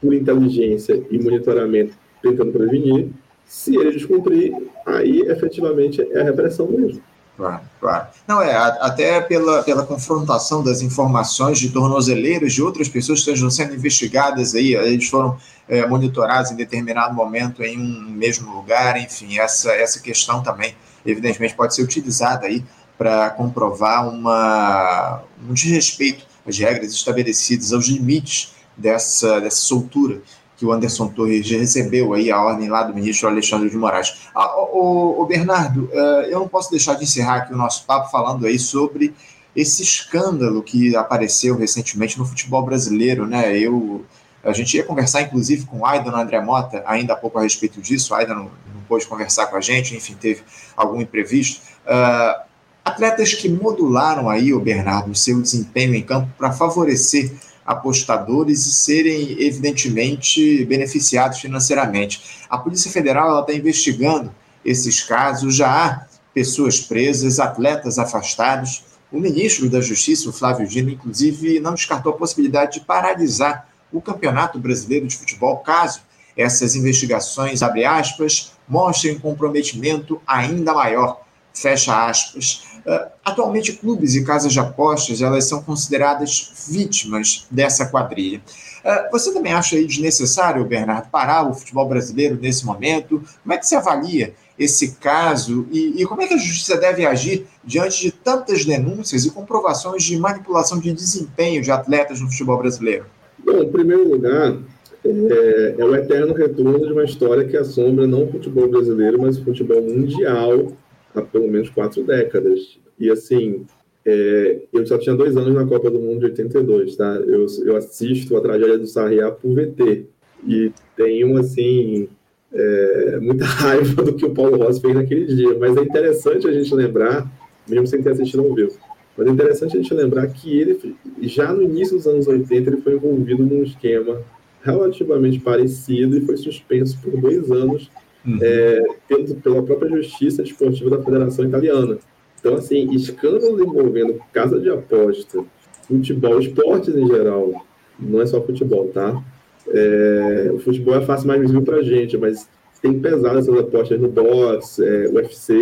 [0.00, 3.10] por inteligência e monitoramento, tentando prevenir.
[3.46, 4.52] Se ele descumprir,
[4.86, 7.00] aí efetivamente é a repressão mesmo.
[7.36, 8.06] Claro, claro.
[8.28, 13.50] Não, é, até pela, pela confrontação das informações de tornozeleiros de outras pessoas que estão
[13.50, 15.36] sendo investigadas aí, eles foram
[15.68, 21.54] é, monitorados em determinado momento em um mesmo lugar, enfim, essa, essa questão também, evidentemente,
[21.54, 22.64] pode ser utilizada aí
[22.96, 30.20] para comprovar uma, um desrespeito às regras estabelecidas, aos limites dessa, dessa soltura
[30.56, 34.28] que o Anderson Torres recebeu aí a ordem lá do ministro Alexandre de Moraes.
[34.34, 38.10] Ah, o, o, Bernardo, uh, eu não posso deixar de encerrar aqui o nosso papo
[38.10, 39.14] falando aí sobre
[39.54, 43.56] esse escândalo que apareceu recentemente no futebol brasileiro, né?
[43.56, 44.04] Eu,
[44.42, 47.80] a gente ia conversar, inclusive, com o Aidan André Mota, ainda há pouco a respeito
[47.80, 48.12] disso.
[48.12, 50.42] O Aidan não, não pôde conversar com a gente, enfim, teve
[50.76, 51.62] algum imprevisto.
[51.86, 52.44] Uh,
[52.84, 57.32] atletas que modularam aí, o Bernardo, o seu desempenho em campo para favorecer
[57.64, 62.44] apostadores e serem, evidentemente, beneficiados financeiramente.
[62.48, 68.84] A Polícia Federal está investigando esses casos, já há pessoas presas, atletas afastados.
[69.10, 74.00] O ministro da Justiça, o Flávio Dino, inclusive, não descartou a possibilidade de paralisar o
[74.00, 76.00] Campeonato Brasileiro de Futebol, caso
[76.36, 81.20] essas investigações, abre aspas, mostrem comprometimento ainda maior,
[81.52, 82.64] fecha aspas.
[82.86, 88.42] Uh, atualmente, clubes e casas de apostas elas são consideradas vítimas dessa quadrilha.
[88.84, 93.22] Uh, você também acha aí desnecessário, Bernardo, parar o futebol brasileiro nesse momento?
[93.42, 97.04] Como é que você avalia esse caso e, e como é que a justiça deve
[97.04, 102.58] agir diante de tantas denúncias e comprovações de manipulação de desempenho de atletas no futebol
[102.58, 103.06] brasileiro?
[103.44, 104.56] Bom, em primeiro lugar,
[105.04, 109.38] é, é, o eterno retorno de uma história que assombra não o futebol brasileiro, mas
[109.38, 110.72] o futebol mundial
[111.14, 112.78] há pelo menos quatro décadas.
[112.98, 113.64] E assim,
[114.04, 117.14] é, eu só tinha dois anos na Copa do Mundo de 82, tá?
[117.26, 120.06] Eu, eu assisto a tragédia do Sarriá por VT
[120.46, 122.08] e tenho assim
[122.52, 125.56] é, muita raiva do que o Paulo Rossi fez naquele dia.
[125.58, 127.30] Mas é interessante a gente lembrar,
[127.68, 128.72] mesmo sem ter assistido ao vivo,
[129.16, 132.80] mas é interessante a gente lembrar que ele já no início dos anos 80 ele
[132.82, 134.20] foi envolvido num esquema
[134.62, 137.90] relativamente parecido e foi suspenso por dois anos
[138.26, 138.38] uhum.
[138.40, 141.98] é, pelo, pela própria justiça esportiva da Federação Italiana.
[142.38, 145.44] Então, assim, escândalos envolvendo casa de aposta,
[145.86, 147.64] futebol, esportes em geral,
[147.98, 149.22] não é só futebol, tá?
[149.68, 152.48] É, o futebol é fácil mais visível para gente, mas
[152.82, 155.54] tem pesado essas apostas no boxe, é, UFC,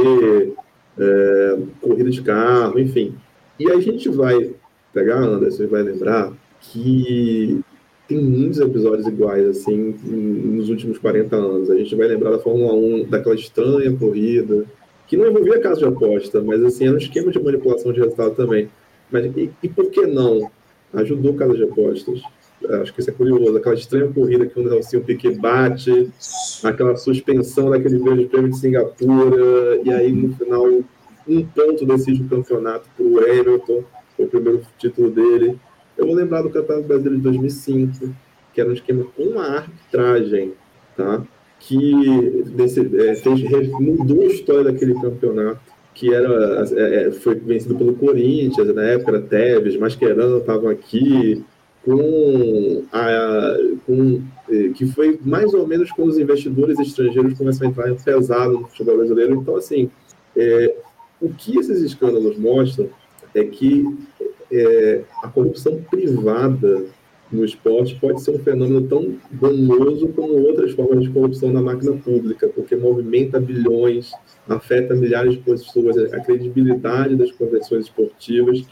[0.98, 3.14] é, corrida de carro, enfim.
[3.60, 4.50] E a gente vai
[4.92, 7.60] pegar, Anderson, vai lembrar que
[8.12, 11.70] tem muitos episódios iguais, assim, nos últimos 40 anos.
[11.70, 14.66] A gente vai lembrar da Fórmula 1, daquela estranha corrida,
[15.08, 18.34] que não envolvia caso de aposta, mas, assim, era um esquema de manipulação de resultado
[18.34, 18.68] também.
[19.10, 20.50] Mas e, e por que não?
[20.92, 22.20] Ajudou caso de apostas.
[22.82, 23.56] Acho que isso é curioso.
[23.56, 26.10] Aquela estranha corrida que o Nelson Piquet bate,
[26.62, 30.66] aquela suspensão daquele grande prêmio de Singapura, e aí, no final,
[31.26, 33.82] um ponto decide o campeonato para o Hamilton,
[34.18, 35.58] o primeiro título dele
[36.02, 38.14] eu vou lembrar do Campeonato Brasileiro de 2005,
[38.52, 40.52] que era um esquema com uma arbitragem,
[40.96, 41.24] tá?
[41.62, 45.60] que desse, é, fez, mudou a história daquele campeonato,
[45.94, 51.44] que era, é, é, foi vencido pelo Corinthians, na época era Tevez, Mascherano estavam aqui,
[51.84, 57.70] com a, com, é, que foi mais ou menos quando os investidores estrangeiros começam a
[57.70, 59.34] entrar pesado no futebol brasileiro.
[59.34, 59.90] Então, assim,
[60.36, 60.76] é,
[61.20, 62.88] o que esses escândalos mostram
[63.34, 63.84] é que
[64.52, 66.84] é, a corrupção privada
[67.32, 71.92] no esporte pode ser um fenômeno tão danoso como outras formas de corrupção na máquina
[71.92, 74.12] pública, porque movimenta bilhões,
[74.46, 78.62] afeta milhares de pessoas, a credibilidade das competições esportivas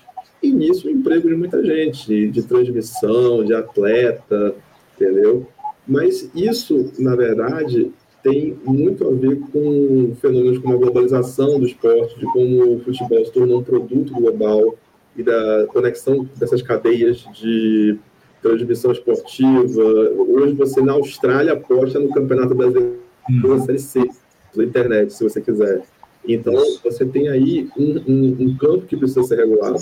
[0.43, 4.55] e nisso o emprego de muita gente, de, transmissão, de atleta,
[4.95, 5.47] entendeu?
[5.89, 7.91] Mas isso, na verdade,
[8.23, 13.25] tem muito a ver com fenômenos como a globalização do esporte, de como o futebol
[13.25, 14.77] se tornou um produto global,
[15.17, 17.99] e da conexão dessas cadeias de
[18.43, 19.83] transmissão esportiva.
[19.83, 23.57] Hoje você na Austrália aposta no Campeonato Brasileiro hum.
[23.57, 24.09] da Série C,
[24.53, 25.83] pela internet, se você quiser.
[26.27, 26.55] Então,
[26.85, 29.79] você tem aí um, um, um, campo que precisa ser regulado.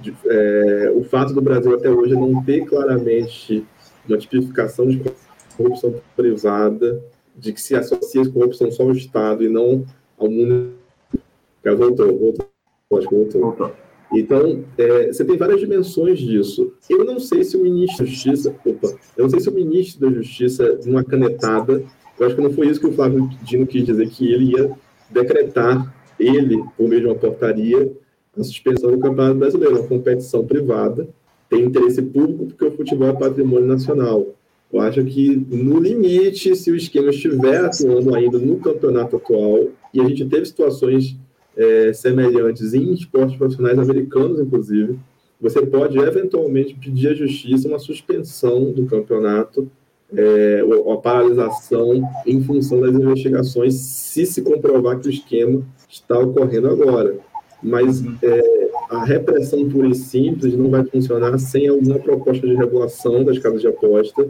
[0.00, 3.64] de, é, o fato do Brasil até hoje não ter claramente
[4.06, 5.02] uma tipificação de
[5.56, 7.02] corrupção privada,
[7.34, 9.84] de que se associa a corrupção só ao Estado e não
[10.18, 10.72] ao mundo.
[11.64, 12.48] Voltou, voltou.
[12.92, 13.40] Acho que voltou.
[13.40, 13.72] voltou.
[14.14, 16.72] Então, é, você tem várias dimensões disso.
[16.88, 20.08] Eu não sei se o ministro da Justiça, opa, eu não sei se o ministro
[20.08, 21.82] da Justiça, numa canetada,
[22.18, 24.70] eu acho que não foi isso que o Flávio Dino quis dizer, que ele ia
[25.10, 27.92] decretar, ele, por meio de uma portaria,
[28.38, 31.08] a suspensão do Campeonato Brasileiro, uma competição privada,
[31.48, 34.26] tem interesse público porque o futebol é patrimônio nacional.
[34.72, 40.00] Eu acho que, no limite, se o esquema estiver atuando ainda no campeonato atual, e
[40.00, 41.16] a gente teve situações
[41.56, 44.98] é, semelhantes em esportes profissionais americanos, inclusive,
[45.40, 49.70] você pode eventualmente pedir à justiça uma suspensão do campeonato,
[50.16, 56.18] é, ou a paralisação em função das investigações, se se comprovar que o esquema está
[56.18, 57.16] ocorrendo agora.
[57.62, 63.24] Mas é, a repressão pura e simples não vai funcionar sem alguma proposta de regulação
[63.24, 64.28] das casas de aposta,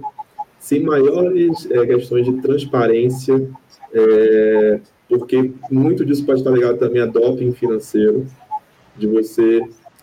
[0.59, 3.47] sem maiores é, questões de transparência,
[3.93, 8.27] é, porque muito disso pode estar ligado também a doping financeiro,
[8.97, 9.61] de você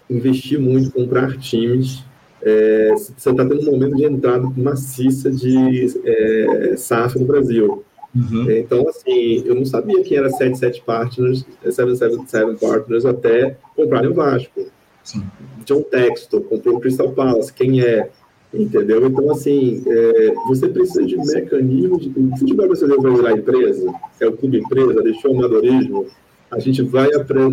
[0.10, 2.04] investir muito, comprar times.
[2.42, 7.84] É, você está tendo um momento de entrada maciça de é, SAF no Brasil.
[8.14, 8.52] Uhum.
[8.52, 14.66] Então, assim, eu não sabia quem era 77 Partners, 777 Partners até comprarem o Vasco.
[15.04, 15.24] Sim.
[15.66, 18.10] John Textor comprou o Crystal Palace, quem é?
[18.54, 19.08] Entendeu?
[19.08, 22.06] Então, assim, é, você precisa de mecanismos.
[22.08, 26.08] O futebol brasileiro vai virar empresa, é o clube empresa, deixou o amadorismo.
[26.50, 27.10] A gente vai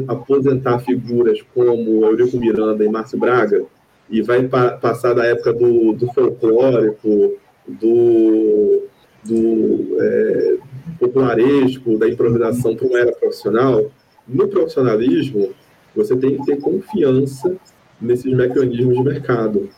[0.08, 3.64] aposentar figuras como Eurico Miranda e Márcio Braga,
[4.10, 7.34] e vai pa passar da época do, do folclórico,
[7.68, 8.82] do,
[9.24, 10.56] do é,
[10.98, 13.88] popularesco, da improvisação para uma era profissional.
[14.26, 15.50] No profissionalismo,
[15.94, 17.56] você tem que ter confiança
[18.00, 19.68] nesses mecanismos de mercado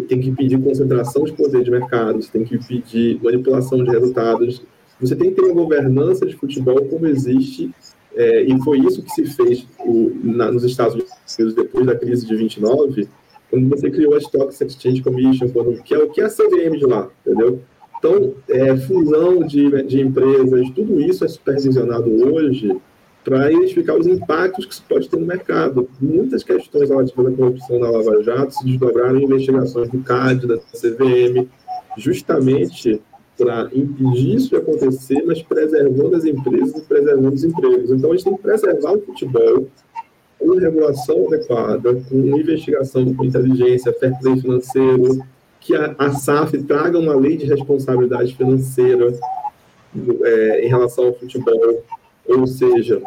[0.00, 3.90] e tem que pedir concentração de poder de mercado, você tem que pedir manipulação de
[3.90, 4.62] resultados,
[5.00, 7.70] você tem que ter uma governança de futebol como existe,
[8.14, 12.26] é, e foi isso que se fez o, na, nos Estados Unidos depois da crise
[12.26, 13.08] de 29,
[13.50, 16.86] quando você criou a Stock Exchange Commission, quando, que, é, que é a CVM de
[16.86, 17.60] lá, entendeu?
[17.98, 22.80] Então, é, fusão de, de empresas, tudo isso é supervisionado hoje
[23.24, 25.88] para identificar os impactos que isso pode ter no mercado.
[26.00, 30.58] Muitas questões relativas à corrupção na Lava Jato se desdobraram em investigações do CAD, da
[30.58, 31.48] CVM,
[31.96, 33.00] justamente
[33.36, 37.90] para impedir isso de acontecer, mas preservando as empresas e preservando os empregos.
[37.90, 39.66] Então, a gente tem que preservar o futebol
[40.38, 45.22] com regulação adequada, com investigação com inteligência, fair play financeiro,
[45.60, 49.12] que a, a SAF traga uma lei de responsabilidade financeira
[50.22, 51.82] é, em relação ao futebol,
[52.26, 53.02] ou seja,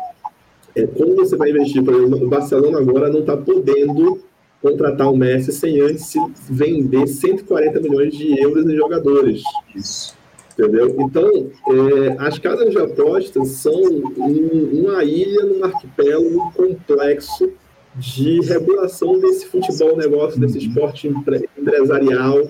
[0.75, 4.21] é, como você vai investir, por exemplo, o Barcelona agora não está podendo
[4.61, 6.13] contratar o Messi sem antes
[6.49, 9.43] vender 140 milhões de euros em jogadores.
[9.75, 10.15] Isso.
[10.53, 10.95] Entendeu?
[10.99, 17.51] Então, é, as casas de apostas são um, uma ilha num arquipélago complexo
[17.95, 22.47] de regulação desse futebol negócio, desse esporte empresarial,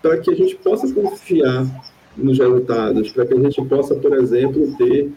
[0.00, 1.66] para que a gente possa confiar
[2.16, 5.10] nos resultados, para que a gente possa, por exemplo, ter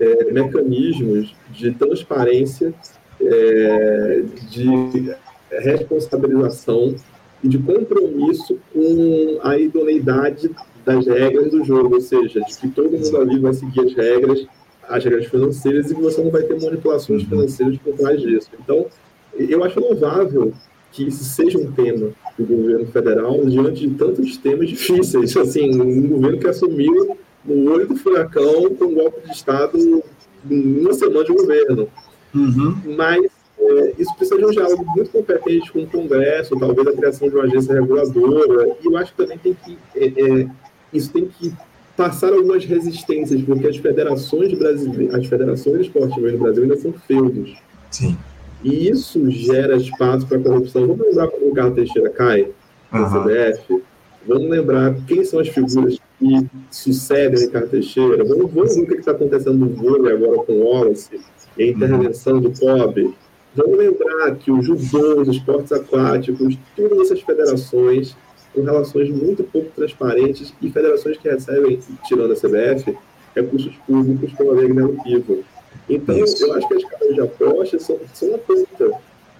[0.00, 2.74] é, mecanismos de transparência,
[3.20, 5.14] é, de
[5.50, 6.94] responsabilização
[7.42, 10.50] e de compromisso com a idoneidade
[10.84, 14.46] das regras do jogo, ou seja, de que todo mundo ali vai seguir as regras,
[14.88, 18.50] as regras financeiras e que você não vai ter manipulações financeiras por trás disso.
[18.60, 18.86] Então,
[19.36, 20.52] eu acho louvável
[20.90, 25.36] que isso seja um tema do governo federal diante de tantos temas difíceis.
[25.36, 29.78] Assim, um governo que assumiu no olho do furacão com um golpe de Estado
[30.50, 31.88] em uma semana de governo.
[32.34, 32.76] Uhum.
[32.96, 37.28] Mas é, isso precisa de um diálogo muito competente com o Congresso, talvez a criação
[37.28, 38.76] de uma agência reguladora.
[38.82, 39.78] E eu acho que também tem que.
[39.94, 40.48] É, é,
[40.92, 41.52] isso tem que
[41.96, 47.56] passar algumas resistências, porque as federações brasileiras, as federações esportivas no Brasil ainda são feudos.
[47.90, 48.16] Sim.
[48.64, 50.86] E isso gera espaço para corrupção.
[50.86, 52.48] Vamos lembrar como o Carlos Teixeira cai
[52.90, 53.24] na uhum.
[53.24, 53.82] CBF?
[54.26, 58.24] Vamos lembrar quem são as figuras que sucedem Ricardo Teixeira.
[58.24, 61.20] Vamos, vamos ver o que está acontecendo no vôlei agora com o Wallace
[61.58, 63.14] e a intervenção do Kobe.
[63.54, 68.16] Vamos lembrar que o judô, os esportes aquáticos, todas essas federações
[68.54, 72.96] com relações muito pouco transparentes e federações que recebem, tirando a CBF,
[73.34, 75.42] recursos públicos pela lei negativo.
[75.88, 78.92] Então, eu acho que as casas de apostas são, são a ponta.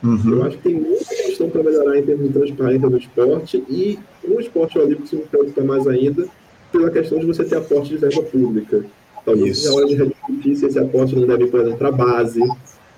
[0.02, 0.32] Uhum.
[0.32, 3.98] Eu acho que tem muita questão para melhorar em termos de transparência do esporte e
[4.24, 6.26] o esporte olímpico se me preocupa mais ainda
[6.72, 8.84] pela questão de você ter aporte de verba pública.
[9.24, 11.92] Talvez seja hora de rediscutir se esse aporte não deve ir, por exemplo, para a
[11.92, 12.42] base,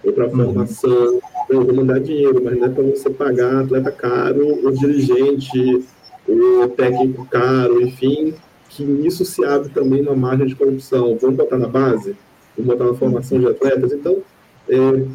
[0.02, 0.44] ou para uhum.
[0.44, 1.20] formação.
[1.50, 5.84] Não, vou mandar dinheiro, mas não é para você pagar atleta caro, o dirigente,
[6.26, 8.32] o técnico caro, enfim,
[8.70, 11.18] que nisso se abre também uma margem de corrupção.
[11.20, 12.16] Vamos botar na base?
[12.56, 13.92] Vamos botar na formação de atletas?
[13.92, 14.22] Então,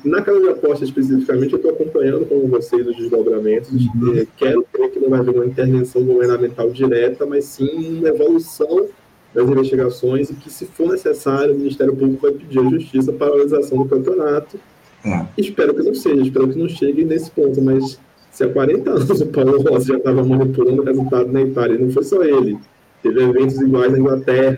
[0.05, 3.71] na casa de aposta especificamente, eu estou acompanhando com vocês os desdobramentos.
[3.71, 4.15] Uhum.
[4.15, 8.87] É, quero crer que não vai haver uma intervenção governamental direta, mas sim uma evolução
[9.33, 13.27] das investigações e que, se for necessário, o Ministério Público vai pedir à Justiça para
[13.27, 14.59] a realização do campeonato.
[15.03, 15.25] É.
[15.37, 17.99] Espero que não seja, espero que não chegue nesse ponto, mas
[18.31, 21.81] se há 40 anos o Paulo Rossi já estava manipulando o resultado na Itália, e
[21.81, 22.57] não foi só ele,
[23.01, 24.57] teve eventos iguais na Inglaterra,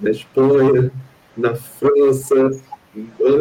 [0.00, 0.92] na Espanha,
[1.36, 2.50] na França,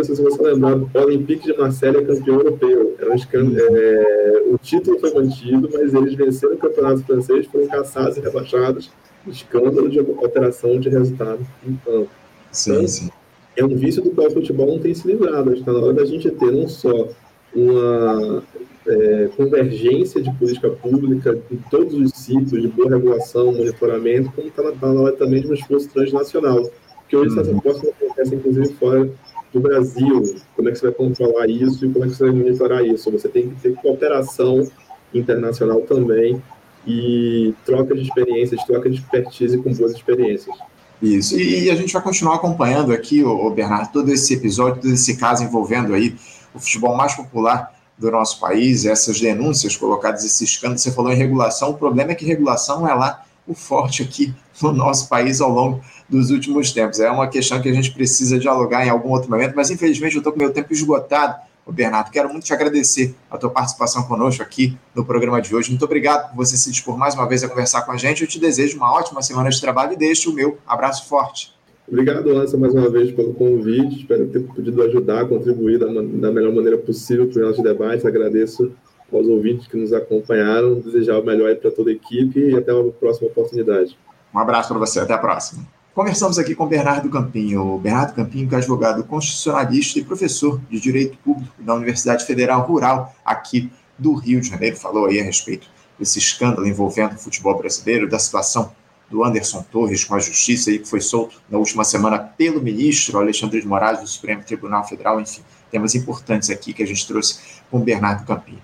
[0.03, 2.95] sei se você lembrar, o Olympique de Marselha é campeão europeu.
[2.99, 7.67] Era um escândalo, é, o título foi mantido, mas eles venceram o campeonato francês, foram
[7.67, 8.91] caçados e rebaixados
[9.29, 12.09] escândalo de alteração de resultado em campo.
[12.51, 13.09] Sim, então, sim.
[13.55, 15.53] É um vício do qual o futebol não tem se livrado.
[15.53, 17.09] Está na hora da gente ter não só
[17.55, 18.43] uma
[18.87, 24.61] é, convergência de política pública em todos os ciclos de boa regulação, monitoramento, como está
[24.61, 26.69] na, tá na hora também de um esforço transnacional.
[27.01, 27.41] Porque hoje uhum.
[27.41, 29.09] essas apostas acontecem, inclusive, fora
[29.53, 30.35] do Brasil.
[30.55, 33.11] Como é que você vai controlar isso e como é que você vai monitorar isso?
[33.11, 34.67] Você tem que ter cooperação
[35.13, 36.41] internacional também
[36.85, 40.55] e troca de experiências, troca de expertise com boas experiências.
[41.01, 45.15] Isso, e, a gente vai continuar acompanhando aqui, o, Bernardo, todo esse episódio, todo esse
[45.17, 46.15] caso envolvendo aí
[46.55, 51.15] o futebol mais popular do nosso país, essas denúncias colocadas, esse escândalo, você falou em
[51.15, 55.51] regulação, o problema é que regulação é lá o forte aqui no nosso país ao
[55.51, 56.99] longo dos últimos tempos.
[56.99, 60.19] É uma questão que a gente precisa dialogar em algum outro momento, mas infelizmente eu
[60.19, 61.35] estou com meu tempo esgotado.
[61.65, 65.69] Ô Bernardo, quero muito te agradecer a tua participação conosco aqui no programa de hoje.
[65.69, 68.21] Muito obrigado por você se dispor mais uma vez a conversar com a gente.
[68.21, 71.53] Eu te desejo uma ótima semana de trabalho e deixo o meu abraço forte.
[71.85, 73.99] Obrigado, Lança, mais uma vez pelo convite.
[73.99, 78.07] Espero ter podido ajudar, contribuir da, da melhor maneira possível para o nosso debate.
[78.07, 78.71] Agradeço
[79.11, 80.75] aos ouvintes que nos acompanharam.
[80.79, 83.97] Desejar o melhor para toda a equipe e até uma próxima oportunidade.
[84.33, 85.76] Um abraço para você, até a próxima.
[85.97, 87.79] Conversamos aqui com Bernardo Campinho.
[87.79, 93.15] Bernardo Campinho, que é advogado constitucionalista e professor de Direito Público da Universidade Federal Rural
[93.25, 95.67] aqui do Rio de Janeiro, falou aí a respeito
[95.97, 98.71] desse escândalo envolvendo o futebol brasileiro, da situação
[99.09, 103.17] do Anderson Torres com a justiça aí que foi solto na última semana pelo ministro
[103.17, 105.41] Alexandre de Moraes do Supremo Tribunal Federal, enfim,
[105.71, 107.39] temas importantes aqui que a gente trouxe
[107.71, 108.61] com Bernardo Campinho.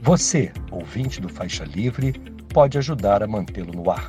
[0.00, 2.14] Você, ouvinte do Faixa Livre,
[2.54, 4.08] pode ajudar a mantê-lo no ar